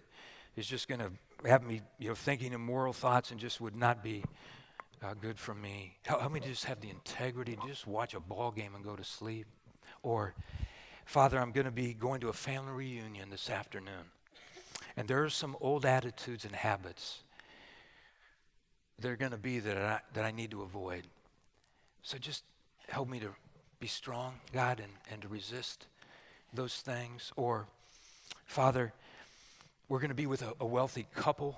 is 0.55 0.65
just 0.65 0.87
going 0.87 1.01
to 1.01 1.11
have 1.47 1.63
me, 1.63 1.81
you 1.99 2.09
know, 2.09 2.15
thinking 2.15 2.53
immoral 2.53 2.93
thoughts 2.93 3.31
and 3.31 3.39
just 3.39 3.61
would 3.61 3.75
not 3.75 4.03
be 4.03 4.23
uh, 5.03 5.13
good 5.13 5.39
for 5.39 5.53
me. 5.53 5.97
Help, 6.03 6.31
me 6.31 6.39
to 6.39 6.47
just 6.47 6.65
have 6.65 6.81
the 6.81 6.89
integrity 6.89 7.55
to 7.55 7.67
just 7.67 7.87
watch 7.87 8.13
a 8.13 8.19
ball 8.19 8.51
game 8.51 8.75
and 8.75 8.83
go 8.83 8.95
to 8.95 9.03
sleep. 9.03 9.47
Or, 10.03 10.33
Father, 11.05 11.39
I'm 11.39 11.51
going 11.51 11.65
to 11.65 11.71
be 11.71 11.93
going 11.93 12.21
to 12.21 12.29
a 12.29 12.33
family 12.33 12.71
reunion 12.71 13.29
this 13.29 13.49
afternoon. 13.49 14.11
And 14.97 15.07
there 15.07 15.23
are 15.23 15.29
some 15.29 15.57
old 15.61 15.85
attitudes 15.85 16.45
and 16.45 16.55
habits 16.55 17.19
that 18.99 19.09
are 19.09 19.17
going 19.17 19.31
to 19.31 19.37
be 19.37 19.59
that 19.59 19.77
I, 19.77 19.99
that 20.13 20.25
I 20.25 20.31
need 20.31 20.51
to 20.51 20.61
avoid. 20.61 21.03
So 22.01 22.17
just 22.17 22.43
help 22.87 23.09
me 23.09 23.19
to 23.19 23.29
be 23.79 23.87
strong, 23.87 24.35
God, 24.53 24.79
and, 24.79 24.91
and 25.11 25.21
to 25.21 25.27
resist 25.27 25.87
those 26.53 26.75
things. 26.75 27.31
Or, 27.35 27.67
Father, 28.45 28.93
we're 29.89 29.99
going 29.99 30.09
to 30.09 30.15
be 30.15 30.27
with 30.27 30.41
a, 30.41 30.53
a 30.59 30.65
wealthy 30.65 31.07
couple 31.13 31.57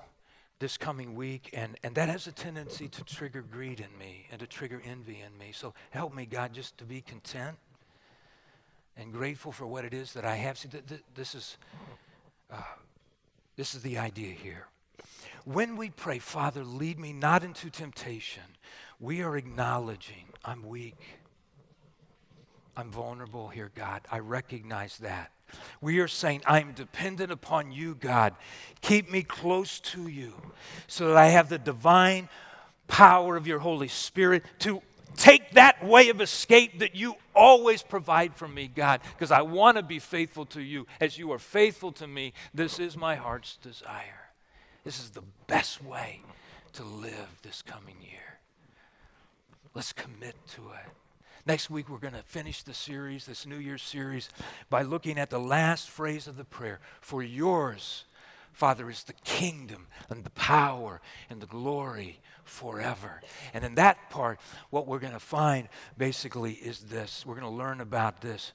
this 0.59 0.77
coming 0.77 1.13
week, 1.15 1.49
and, 1.53 1.77
and 1.83 1.93
that 1.95 2.09
has 2.09 2.27
a 2.27 2.31
tendency 2.31 2.87
to 2.87 3.03
trigger 3.03 3.41
greed 3.41 3.79
in 3.79 3.97
me 3.97 4.27
and 4.31 4.39
to 4.39 4.47
trigger 4.47 4.81
envy 4.85 5.21
in 5.25 5.37
me. 5.37 5.51
So 5.53 5.73
help 5.91 6.15
me, 6.15 6.25
God, 6.25 6.53
just 6.53 6.77
to 6.79 6.83
be 6.83 7.01
content 7.01 7.57
and 8.95 9.13
grateful 9.13 9.51
for 9.51 9.67
what 9.67 9.85
it 9.85 9.93
is 9.93 10.13
that 10.13 10.25
I 10.25 10.35
have. 10.35 10.57
See, 10.57 10.69
th- 10.69 10.85
th- 10.87 11.03
this 11.13 11.35
is 11.35 11.57
uh, 12.51 12.61
this 13.55 13.75
is 13.75 13.81
the 13.81 13.97
idea 13.97 14.33
here. 14.33 14.67
When 15.45 15.77
we 15.77 15.89
pray, 15.89 16.19
Father, 16.19 16.63
lead 16.63 16.99
me 16.99 17.13
not 17.13 17.43
into 17.43 17.69
temptation, 17.69 18.43
we 18.99 19.21
are 19.21 19.37
acknowledging 19.37 20.25
I'm 20.43 20.63
weak. 20.63 20.99
I'm 22.75 22.91
vulnerable 22.91 23.47
here, 23.47 23.71
God. 23.73 24.01
I 24.11 24.19
recognize 24.19 24.97
that. 24.99 25.31
We 25.81 25.99
are 25.99 26.07
saying, 26.07 26.41
I'm 26.45 26.73
dependent 26.73 27.31
upon 27.31 27.71
you, 27.71 27.95
God. 27.95 28.35
Keep 28.81 29.11
me 29.11 29.23
close 29.23 29.79
to 29.79 30.07
you 30.07 30.33
so 30.87 31.09
that 31.09 31.17
I 31.17 31.27
have 31.27 31.49
the 31.49 31.57
divine 31.57 32.29
power 32.87 33.35
of 33.35 33.47
your 33.47 33.59
Holy 33.59 33.87
Spirit 33.87 34.43
to 34.59 34.81
take 35.15 35.51
that 35.51 35.83
way 35.85 36.09
of 36.09 36.21
escape 36.21 36.79
that 36.79 36.95
you 36.95 37.15
always 37.35 37.81
provide 37.81 38.35
for 38.35 38.47
me, 38.47 38.67
God, 38.67 39.01
because 39.13 39.31
I 39.31 39.41
want 39.41 39.77
to 39.77 39.83
be 39.83 39.99
faithful 39.99 40.45
to 40.47 40.61
you 40.61 40.87
as 41.01 41.17
you 41.17 41.31
are 41.31 41.39
faithful 41.39 41.91
to 41.93 42.07
me. 42.07 42.33
This 42.53 42.79
is 42.79 42.95
my 42.95 43.15
heart's 43.15 43.57
desire. 43.57 44.31
This 44.83 44.99
is 44.99 45.09
the 45.09 45.23
best 45.47 45.83
way 45.83 46.21
to 46.73 46.83
live 46.83 47.39
this 47.41 47.61
coming 47.61 47.97
year. 48.01 48.39
Let's 49.73 49.91
commit 49.91 50.35
to 50.55 50.61
it. 50.69 51.06
Next 51.47 51.69
week, 51.69 51.87
we're 51.87 51.97
going 51.97 52.13
to 52.13 52.23
finish 52.23 52.61
the 52.61 52.73
series, 52.73 53.25
this 53.25 53.45
New 53.45 53.55
Year's 53.55 53.81
series, 53.81 54.27
by 54.69 54.81
looking 54.81 55.17
at 55.17 55.29
the 55.29 55.39
last 55.39 55.89
phrase 55.89 56.27
of 56.27 56.35
the 56.35 56.43
prayer 56.43 56.81
For 56.99 57.23
yours, 57.23 58.03
Father, 58.51 58.89
is 58.89 59.05
the 59.05 59.13
kingdom 59.23 59.87
and 60.09 60.25
the 60.25 60.29
power 60.31 60.99
and 61.29 61.39
the 61.39 61.45
glory 61.45 62.19
forever. 62.43 63.21
And 63.53 63.63
in 63.63 63.75
that 63.75 64.09
part, 64.09 64.41
what 64.71 64.87
we're 64.87 64.99
going 64.99 65.13
to 65.13 65.21
find 65.21 65.69
basically 65.97 66.51
is 66.51 66.79
this 66.79 67.25
we're 67.25 67.39
going 67.39 67.49
to 67.49 67.57
learn 67.57 67.79
about 67.79 68.19
this 68.19 68.51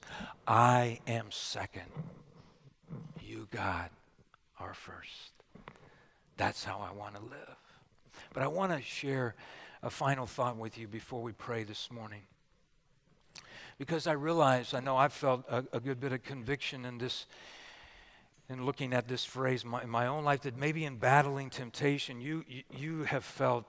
I 0.47 0.99
am 1.07 1.31
second, 1.31 1.91
you, 3.23 3.47
God, 3.49 3.89
are 4.59 4.75
first. 4.75 5.31
That's 6.37 6.63
how 6.63 6.77
I 6.87 6.95
want 6.95 7.15
to 7.15 7.21
live. 7.21 7.57
But 8.35 8.43
I 8.43 8.47
want 8.47 8.71
to 8.71 8.83
share 8.83 9.33
a 9.81 9.89
final 9.89 10.27
thought 10.27 10.57
with 10.57 10.77
you 10.77 10.87
before 10.87 11.23
we 11.23 11.31
pray 11.31 11.63
this 11.63 11.89
morning 11.89 12.21
because 13.77 14.07
I 14.07 14.13
realize, 14.13 14.73
I 14.73 14.79
know 14.79 14.97
I've 14.97 15.13
felt 15.13 15.43
a, 15.49 15.63
a 15.73 15.79
good 15.79 15.99
bit 15.99 16.13
of 16.13 16.23
conviction 16.23 16.85
in 16.85 16.97
this, 16.97 17.25
in 18.49 18.65
looking 18.65 18.93
at 18.93 19.07
this 19.07 19.25
phrase 19.25 19.65
my, 19.65 19.83
in 19.83 19.89
my 19.89 20.07
own 20.07 20.23
life, 20.23 20.41
that 20.41 20.57
maybe 20.57 20.85
in 20.85 20.97
battling 20.97 21.49
temptation, 21.49 22.21
you, 22.21 22.43
you, 22.47 22.63
you 22.71 23.03
have 23.03 23.23
felt 23.23 23.65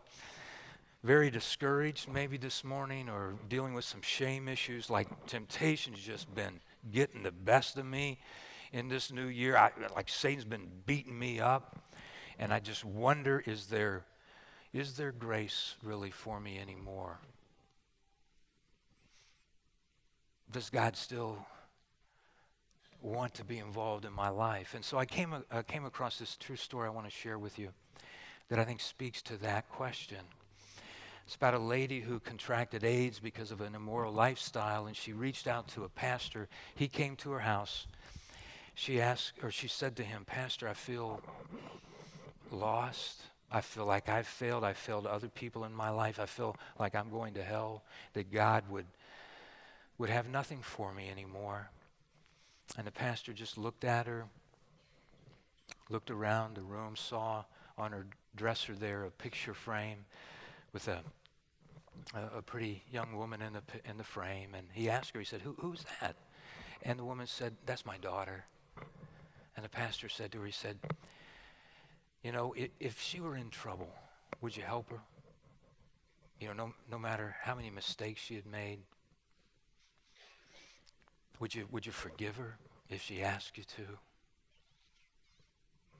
very 1.05 1.31
discouraged 1.31 2.09
maybe 2.09 2.39
this 2.39 2.65
morning 2.65 3.11
or 3.11 3.35
dealing 3.51 3.75
with 3.75 3.85
some 3.85 4.01
shame 4.01 4.49
issues 4.49 4.89
like 4.89 5.07
temptation's 5.27 6.01
just 6.01 6.35
been 6.35 6.59
getting 6.93 7.23
the 7.23 7.31
best 7.31 7.77
of 7.77 7.85
me 7.85 8.19
in 8.73 8.89
this 8.89 9.13
new 9.13 9.27
year. 9.27 9.55
I, 9.55 9.71
like 9.95 10.09
satan's 10.09 10.47
been 10.47 10.67
beating 10.87 11.19
me 11.19 11.41
up 11.41 11.93
and 12.39 12.55
i 12.55 12.59
just 12.59 12.87
wonder 12.87 13.43
is 13.45 13.67
there 13.67 14.07
is 14.73 14.97
there 14.97 15.13
grace 15.13 15.75
really 15.83 16.11
for 16.11 16.41
me 16.41 16.59
anymore 16.59 17.19
does 20.53 20.71
God 20.71 20.97
still 20.97 21.39
want 23.03 23.35
to 23.35 23.45
be 23.45 23.59
involved 23.59 24.05
in 24.05 24.13
my 24.13 24.29
life? 24.29 24.75
And 24.75 24.85
so 24.85 24.99
I 24.99 25.05
came, 25.05 25.35
uh, 25.51 25.63
came 25.63 25.85
across 25.85 26.19
this 26.19 26.37
true 26.37 26.57
story 26.57 26.87
I 26.87 26.91
want 26.91 27.07
to 27.07 27.13
share 27.13 27.39
with 27.39 27.59
you 27.59 27.71
that 28.49 28.59
I 28.59 28.65
think 28.65 28.81
speaks 28.81 29.23
to 29.23 29.37
that 29.39 29.69
question. 29.69 30.19
It's 31.27 31.37
about 31.37 31.55
a 31.55 31.59
lady 31.59 32.01
who 32.01 32.21
contracted 32.21 32.85
AIDS 32.85 33.19
because 33.19 33.51
of 33.51 33.63
an 33.63 33.75
immoral 33.75 34.13
lifestyle, 34.13 34.87
and 34.87 34.95
she 34.95 35.13
reached 35.13 35.47
out 35.47 35.69
to 35.69 35.85
a 35.85 35.89
pastor. 35.89 36.49
He 36.75 36.87
came 36.87 37.17
to 37.17 37.31
her 37.31 37.41
house. 37.41 37.87
She 38.75 39.01
asked, 39.01 39.35
or 39.43 39.51
she 39.51 39.69
said 39.69 39.97
to 39.97 40.03
him, 40.03 40.25
Pastor, 40.27 40.69
I 40.69 40.75
feel 40.75 41.23
lost. 42.51 43.23
I 43.51 43.61
feel 43.61 43.87
like 43.87 44.09
I've 44.09 44.27
failed. 44.27 44.65
I've 44.65 44.77
failed 44.77 45.07
other 45.07 45.29
people 45.29 45.65
in 45.65 45.73
my 45.73 45.91
life. 45.91 46.19
I 46.21 46.27
feel 46.27 46.57
like 46.79 46.95
I'm 46.95 47.09
going 47.09 47.35
to 47.35 47.43
hell. 47.43 47.85
That 48.13 48.33
God 48.33 48.65
would 48.69 48.87
would 49.99 50.11
have 50.11 50.29
nothing 50.29 50.61
for 50.61 50.93
me 50.93 51.09
anymore. 51.11 51.71
And 52.77 52.87
the 52.87 52.93
pastor 52.93 53.33
just 53.33 53.57
looked 53.57 53.85
at 53.85 54.07
her, 54.07 54.25
looked 55.89 56.11
around 56.11 56.57
the 56.57 56.63
room, 56.63 56.97
saw 56.97 57.45
on 57.77 57.93
her 57.93 58.07
dresser 58.37 58.75
there 58.75 59.05
a 59.05 59.11
picture 59.11 59.55
frame 59.55 60.05
with 60.73 60.89
a, 60.89 61.01
a, 62.15 62.39
a 62.39 62.43
pretty 62.43 62.83
young 62.91 63.17
woman 63.17 63.43
in 63.43 63.53
the, 63.53 63.63
in 63.89 63.97
the 63.97 64.05
frame. 64.05 64.55
And 64.57 64.67
he 64.73 64.91
asked 64.91 65.13
her, 65.15 65.21
he 65.21 65.27
said, 65.27 65.43
Who, 65.43 65.55
Who's 65.59 65.85
that? 66.01 66.17
And 66.83 66.99
the 66.99 67.05
woman 67.05 67.27
said, 67.27 67.55
That's 67.67 67.87
my 67.87 67.99
daughter. 67.99 68.45
And 69.57 69.65
the 69.65 69.69
pastor 69.69 70.09
said 70.09 70.33
to 70.33 70.41
her, 70.41 70.47
He 70.47 70.53
said, 70.53 70.79
You 72.23 72.33
know, 72.33 72.55
if, 72.57 72.71
if 72.81 73.01
she 73.01 73.21
were 73.21 73.37
in 73.37 73.51
trouble, 73.51 73.91
would 74.41 74.57
you 74.57 74.65
help 74.65 74.91
her? 74.91 75.01
You 76.41 76.49
know, 76.49 76.55
no, 76.55 76.75
no 76.91 76.99
matter 76.99 77.37
how 77.43 77.55
many 77.55 77.71
mistakes 77.71 78.21
she 78.21 78.35
had 78.35 78.47
made, 78.47 78.81
would 81.41 81.55
you, 81.55 81.67
would 81.71 81.87
you 81.87 81.93
forgive 81.93 82.37
her 82.37 82.57
if 82.89 83.03
she 83.03 83.23
asked 83.23 83.59
you 83.59 83.65
to? 83.65 83.99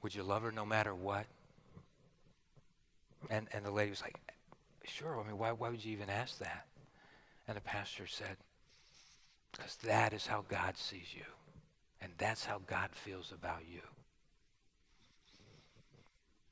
Would 0.01 0.15
you 0.15 0.23
love 0.23 0.43
her 0.43 0.51
no 0.51 0.65
matter 0.65 0.93
what? 0.93 1.25
And, 3.29 3.47
and 3.53 3.65
the 3.65 3.71
lady 3.71 3.89
was 3.89 4.01
like, 4.01 4.19
Sure. 4.87 5.19
I 5.19 5.27
mean, 5.27 5.37
why, 5.37 5.51
why 5.51 5.69
would 5.69 5.83
you 5.83 5.93
even 5.93 6.09
ask 6.09 6.37
that? 6.39 6.67
And 7.47 7.57
the 7.57 7.61
pastor 7.61 8.05
said, 8.07 8.37
Because 9.51 9.77
that 9.77 10.13
is 10.13 10.27
how 10.27 10.45
God 10.47 10.77
sees 10.77 11.13
you. 11.15 11.23
And 12.01 12.11
that's 12.17 12.45
how 12.45 12.61
God 12.67 12.89
feels 12.93 13.31
about 13.31 13.61
you. 13.67 13.81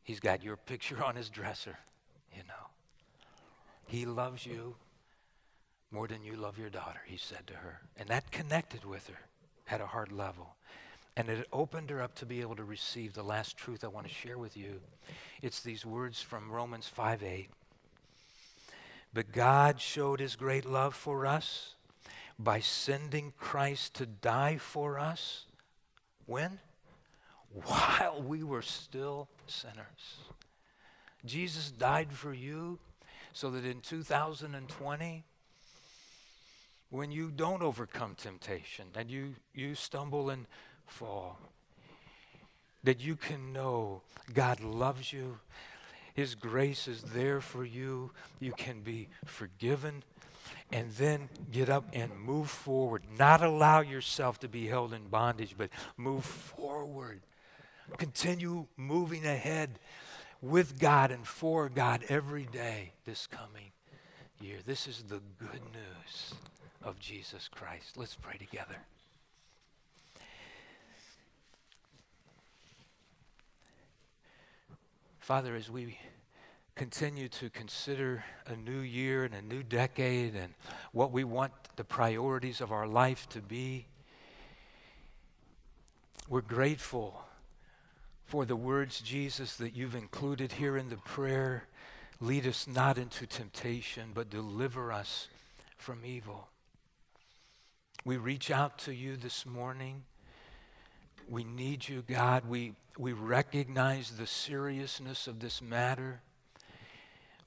He's 0.04 0.20
got 0.20 0.44
your 0.44 0.58
picture 0.58 1.04
on 1.06 1.16
his 1.16 1.30
dresser, 1.30 1.78
you 2.36 2.44
know. 2.48 2.54
He 3.86 4.06
loves 4.06 4.46
you 4.46 4.76
more 5.94 6.08
than 6.08 6.24
you 6.24 6.36
love 6.36 6.58
your 6.58 6.70
daughter, 6.70 7.02
he 7.06 7.18
said 7.18 7.46
to 7.48 7.54
her. 7.54 7.82
And 7.98 8.10
that 8.10 8.32
connected 8.32 8.84
with 8.84 9.08
her 9.08 9.20
at 9.70 9.80
a 9.80 9.86
heart 9.86 10.12
level. 10.12 10.56
And 11.16 11.30
it 11.30 11.48
opened 11.54 11.92
her 11.92 12.02
up 12.02 12.16
to 12.16 12.26
be 12.26 12.42
able 12.42 12.56
to 12.56 12.64
receive 12.64 13.14
the 13.14 13.24
last 13.24 13.56
truth 13.56 13.84
I 13.84 13.88
want 13.88 14.08
to 14.08 14.14
share 14.14 14.40
with 14.40 14.58
you. 14.58 14.82
It's 15.44 15.62
these 15.62 15.86
words 15.86 16.22
from 16.22 16.52
Romans 16.52 16.88
5 16.88 17.22
8. 17.22 17.50
But 19.14 19.32
God 19.32 19.80
showed 19.80 20.20
his 20.20 20.36
great 20.36 20.66
love 20.66 20.96
for 20.96 21.28
us 21.28 21.76
by 22.40 22.60
sending 22.60 23.32
Christ 23.38 23.94
to 23.96 24.08
die 24.08 24.58
for 24.58 24.98
us. 24.98 25.46
When? 26.26 26.60
While 27.52 28.24
we 28.26 28.42
were 28.42 28.64
still 28.64 29.28
sinners. 29.46 30.18
Jesus 31.24 31.70
died 31.70 32.12
for 32.12 32.34
you 32.34 32.80
so 33.34 33.52
that 33.52 33.66
in 33.66 33.82
2020, 33.82 35.24
when 36.94 37.12
you 37.12 37.32
don't 37.32 37.64
overcome 37.64 38.14
temptation 38.14 38.86
and 38.96 39.10
you, 39.10 39.34
you 39.52 39.74
stumble 39.74 40.30
and 40.30 40.46
fall. 40.86 41.40
That 42.84 43.04
you 43.04 43.16
can 43.16 43.52
know 43.52 44.04
God 44.32 44.60
loves 44.60 45.12
you, 45.12 45.40
His 46.14 46.36
grace 46.36 46.88
is 46.88 47.02
there 47.02 47.42
for 47.42 47.66
you, 47.66 48.12
you 48.40 48.52
can 48.52 48.82
be 48.82 49.08
forgiven, 49.26 50.04
and 50.72 50.92
then 50.92 51.30
get 51.52 51.68
up 51.68 51.86
and 51.94 52.12
move 52.16 52.52
forward. 52.52 53.02
Not 53.18 53.42
allow 53.42 53.82
yourself 53.82 54.40
to 54.42 54.48
be 54.48 54.68
held 54.68 54.94
in 54.94 55.08
bondage, 55.08 55.56
but 55.58 55.72
move 55.98 56.26
forward. 56.26 57.22
Continue 57.98 58.68
moving 58.78 59.26
ahead 59.26 59.80
with 60.44 60.80
God 60.80 61.10
and 61.10 61.26
for 61.26 61.70
God 61.70 62.04
every 62.08 62.46
day 62.46 62.92
this 63.04 63.26
coming 63.26 63.72
year. 64.40 64.58
This 64.64 64.88
is 64.88 65.06
the 65.08 65.22
good 65.40 65.64
news 65.74 66.36
of 66.84 67.00
Jesus 67.00 67.48
Christ. 67.48 67.98
Let's 67.98 68.16
pray 68.16 68.38
together. 68.38 68.76
Father, 75.20 75.56
as 75.56 75.70
we 75.70 75.98
continue 76.76 77.30
to 77.30 77.50
consider 77.50 78.26
a 78.46 78.56
new 78.56 78.80
year 78.80 79.24
and 79.24 79.34
a 79.34 79.42
new 79.42 79.64
decade 79.64 80.36
and 80.36 80.54
what 80.92 81.12
we 81.12 81.24
want 81.24 81.54
the 81.76 81.84
priorities 81.84 82.60
of 82.60 82.72
our 82.72 82.88
life 82.88 83.30
to 83.30 83.40
be, 83.40 83.86
we're 86.28 86.42
grateful 86.42 87.24
for 88.26 88.46
the 88.46 88.56
words, 88.56 89.00
Jesus, 89.00 89.56
that 89.58 89.76
you've 89.76 89.96
included 89.96 90.54
here 90.54 90.76
in 90.76 90.90
the 90.90 90.98
prayer. 90.98 91.68
Lead 92.20 92.48
us 92.48 92.68
not 92.68 92.98
into 92.98 93.26
temptation, 93.26 94.12
but 94.14 94.30
deliver 94.30 94.92
us 94.92 95.28
from 95.78 96.00
evil. 96.04 96.50
We 98.06 98.18
reach 98.18 98.52
out 98.52 98.80
to 98.80 98.94
you 98.94 99.16
this 99.16 99.46
morning. 99.46 100.04
We 101.30 101.46
need 101.46 101.88
you, 101.88 102.04
God. 102.06 102.44
We, 102.46 102.74
we 102.98 103.14
recognize 103.14 104.12
the 104.12 104.28
seriousness 104.28 105.26
of 105.26 105.40
this 105.40 105.62
matter. 105.62 106.20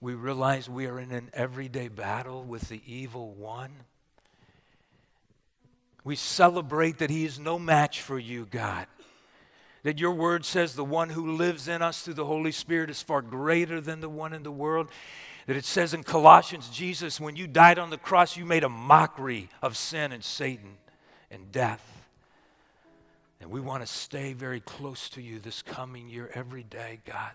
We 0.00 0.14
realize 0.14 0.70
we 0.70 0.86
are 0.86 0.98
in 0.98 1.10
an 1.10 1.28
everyday 1.34 1.88
battle 1.88 2.42
with 2.42 2.70
the 2.70 2.80
evil 2.86 3.34
one. 3.34 3.70
We 6.04 6.16
celebrate 6.16 6.98
that 6.98 7.10
he 7.10 7.26
is 7.26 7.38
no 7.38 7.58
match 7.58 8.00
for 8.00 8.18
you, 8.18 8.46
God. 8.46 8.86
That 9.82 9.98
your 9.98 10.12
word 10.12 10.46
says 10.46 10.74
the 10.74 10.84
one 10.84 11.10
who 11.10 11.36
lives 11.36 11.68
in 11.68 11.82
us 11.82 12.00
through 12.00 12.14
the 12.14 12.24
Holy 12.24 12.52
Spirit 12.52 12.88
is 12.88 13.02
far 13.02 13.20
greater 13.20 13.78
than 13.78 14.00
the 14.00 14.08
one 14.08 14.32
in 14.32 14.42
the 14.42 14.50
world 14.50 14.88
That 15.46 15.56
it 15.56 15.64
says 15.64 15.94
in 15.94 16.02
Colossians, 16.02 16.68
Jesus, 16.68 17.20
when 17.20 17.36
you 17.36 17.46
died 17.46 17.78
on 17.78 17.90
the 17.90 17.98
cross, 17.98 18.36
you 18.36 18.44
made 18.44 18.64
a 18.64 18.68
mockery 18.68 19.48
of 19.62 19.76
sin 19.76 20.12
and 20.12 20.22
Satan 20.22 20.76
and 21.30 21.52
death. 21.52 22.04
And 23.40 23.50
we 23.50 23.60
want 23.60 23.82
to 23.82 23.86
stay 23.86 24.32
very 24.32 24.60
close 24.60 25.08
to 25.10 25.22
you 25.22 25.38
this 25.38 25.62
coming 25.62 26.08
year, 26.08 26.30
every 26.34 26.64
day, 26.64 27.00
God. 27.04 27.30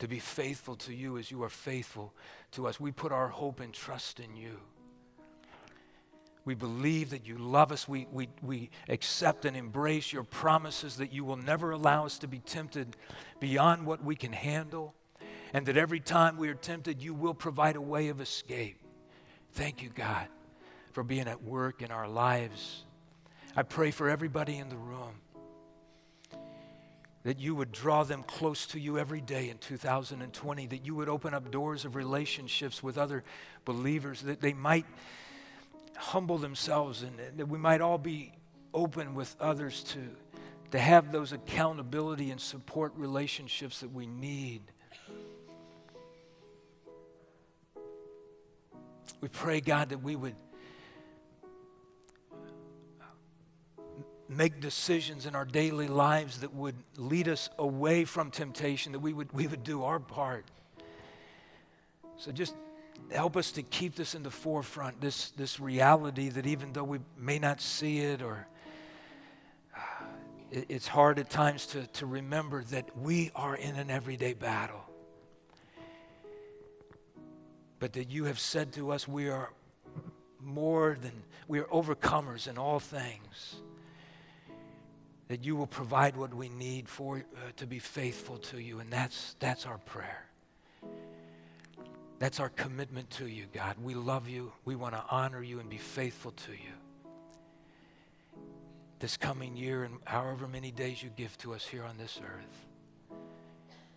To 0.00 0.08
be 0.08 0.18
faithful 0.18 0.74
to 0.76 0.92
you 0.92 1.16
as 1.16 1.30
you 1.30 1.44
are 1.44 1.48
faithful 1.48 2.12
to 2.52 2.66
us. 2.66 2.80
We 2.80 2.90
put 2.90 3.12
our 3.12 3.28
hope 3.28 3.60
and 3.60 3.72
trust 3.72 4.18
in 4.18 4.34
you. 4.34 4.58
We 6.44 6.54
believe 6.54 7.10
that 7.10 7.24
you 7.24 7.38
love 7.38 7.70
us. 7.70 7.86
We, 7.86 8.08
we, 8.10 8.28
we 8.42 8.70
accept 8.88 9.44
and 9.44 9.56
embrace 9.56 10.12
your 10.12 10.24
promises 10.24 10.96
that 10.96 11.12
you 11.12 11.24
will 11.24 11.36
never 11.36 11.70
allow 11.70 12.04
us 12.04 12.18
to 12.18 12.26
be 12.26 12.40
tempted 12.40 12.96
beyond 13.38 13.86
what 13.86 14.02
we 14.02 14.16
can 14.16 14.32
handle, 14.32 14.94
and 15.52 15.66
that 15.66 15.76
every 15.76 16.00
time 16.00 16.36
we 16.36 16.48
are 16.48 16.54
tempted, 16.54 17.02
you 17.02 17.14
will 17.14 17.34
provide 17.34 17.76
a 17.76 17.80
way 17.80 18.08
of 18.08 18.20
escape. 18.20 18.78
Thank 19.52 19.82
you, 19.82 19.90
God, 19.90 20.28
for 20.92 21.02
being 21.02 21.28
at 21.28 21.42
work 21.42 21.82
in 21.82 21.90
our 21.90 22.08
lives. 22.08 22.84
I 23.54 23.62
pray 23.62 23.90
for 23.90 24.08
everybody 24.08 24.56
in 24.56 24.68
the 24.68 24.76
room 24.76 25.14
that 27.24 27.38
you 27.38 27.54
would 27.54 27.70
draw 27.70 28.02
them 28.02 28.24
close 28.24 28.66
to 28.66 28.80
you 28.80 28.98
every 28.98 29.20
day 29.20 29.48
in 29.48 29.58
2020, 29.58 30.66
that 30.66 30.84
you 30.84 30.94
would 30.94 31.08
open 31.08 31.34
up 31.34 31.50
doors 31.50 31.84
of 31.84 31.94
relationships 31.94 32.82
with 32.82 32.98
other 32.98 33.22
believers, 33.64 34.22
that 34.22 34.40
they 34.40 34.52
might 34.52 34.86
humble 35.96 36.38
themselves 36.38 37.02
and 37.02 37.12
that 37.36 37.46
we 37.46 37.58
might 37.58 37.80
all 37.80 37.98
be 37.98 38.32
open 38.74 39.14
with 39.14 39.36
others 39.38 39.84
to, 39.84 40.00
to 40.72 40.78
have 40.78 41.12
those 41.12 41.32
accountability 41.32 42.30
and 42.30 42.40
support 42.40 42.92
relationships 42.96 43.80
that 43.80 43.92
we 43.92 44.06
need. 44.06 44.62
We 49.22 49.28
pray, 49.28 49.60
God, 49.60 49.90
that 49.90 50.02
we 50.02 50.16
would 50.16 50.34
make 54.28 54.60
decisions 54.60 55.26
in 55.26 55.36
our 55.36 55.44
daily 55.44 55.86
lives 55.86 56.40
that 56.40 56.52
would 56.52 56.74
lead 56.96 57.28
us 57.28 57.48
away 57.56 58.04
from 58.04 58.32
temptation, 58.32 58.90
that 58.92 58.98
we 58.98 59.12
would, 59.12 59.32
we 59.32 59.46
would 59.46 59.62
do 59.62 59.84
our 59.84 60.00
part. 60.00 60.44
So 62.16 62.32
just 62.32 62.56
help 63.12 63.36
us 63.36 63.52
to 63.52 63.62
keep 63.62 63.94
this 63.94 64.16
in 64.16 64.24
the 64.24 64.30
forefront, 64.30 65.00
this, 65.00 65.30
this 65.30 65.60
reality 65.60 66.28
that 66.30 66.46
even 66.46 66.72
though 66.72 66.82
we 66.82 66.98
may 67.16 67.38
not 67.38 67.60
see 67.60 68.00
it 68.00 68.22
or 68.22 68.48
uh, 69.76 69.80
it, 70.50 70.66
it's 70.68 70.88
hard 70.88 71.20
at 71.20 71.30
times 71.30 71.66
to, 71.66 71.86
to 71.88 72.06
remember 72.06 72.64
that 72.64 72.96
we 72.98 73.30
are 73.36 73.54
in 73.54 73.76
an 73.76 73.88
everyday 73.88 74.32
battle. 74.32 74.82
But 77.82 77.94
that 77.94 78.12
you 78.12 78.26
have 78.26 78.38
said 78.38 78.72
to 78.74 78.92
us, 78.92 79.08
we 79.08 79.28
are 79.28 79.50
more 80.40 80.96
than, 81.02 81.10
we 81.48 81.58
are 81.58 81.64
overcomers 81.64 82.46
in 82.46 82.56
all 82.56 82.78
things 82.78 83.56
that 85.26 85.44
you 85.44 85.56
will 85.56 85.66
provide 85.66 86.16
what 86.16 86.32
we 86.32 86.48
need 86.48 86.88
for 86.88 87.16
uh, 87.16 87.40
to 87.56 87.66
be 87.66 87.80
faithful 87.80 88.36
to 88.36 88.60
you 88.60 88.78
and 88.78 88.88
that's 88.88 89.34
that's 89.40 89.66
our 89.66 89.78
prayer. 89.78 90.26
That's 92.20 92.38
our 92.38 92.50
commitment 92.50 93.10
to 93.18 93.26
you 93.26 93.46
god. 93.52 93.74
We 93.82 93.94
love 93.94 94.28
you. 94.28 94.52
We 94.64 94.76
want 94.76 94.94
to 94.94 95.02
honor 95.10 95.42
you 95.42 95.58
and 95.58 95.68
be 95.68 95.78
faithful 95.78 96.30
to 96.30 96.52
you. 96.52 96.76
This 99.00 99.16
coming 99.16 99.56
year 99.56 99.82
and 99.82 99.96
however 100.04 100.46
many 100.46 100.70
days 100.70 101.02
you 101.02 101.10
give 101.16 101.36
to 101.38 101.52
us 101.52 101.66
here 101.66 101.82
on 101.82 101.98
this 101.98 102.20
earth 102.22 102.66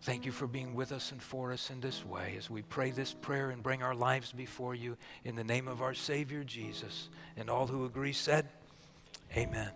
thank 0.05 0.23
you 0.23 0.31
for 0.31 0.45
being 0.45 0.75
with 0.75 0.91
us 0.91 1.11
and 1.11 1.21
for 1.21 1.51
us 1.51 1.71
in 1.71 1.81
this 1.81 2.05
way 2.05 2.35
as 2.37 2.47
we 2.47 2.61
pray 2.61 2.91
this 2.91 3.11
prayer 3.11 3.49
and 3.49 3.63
bring 3.63 3.81
our 3.81 3.95
lives 3.95 4.31
before 4.31 4.75
you 4.75 4.95
in 5.23 5.35
the 5.35 5.43
name 5.43 5.67
of 5.67 5.81
our 5.81 5.95
savior 5.95 6.43
jesus. 6.43 7.09
And 7.35 7.49
all 7.49 7.65
who 7.65 7.85
agree 7.85 8.13
said 8.13 8.47
amen 9.35 9.71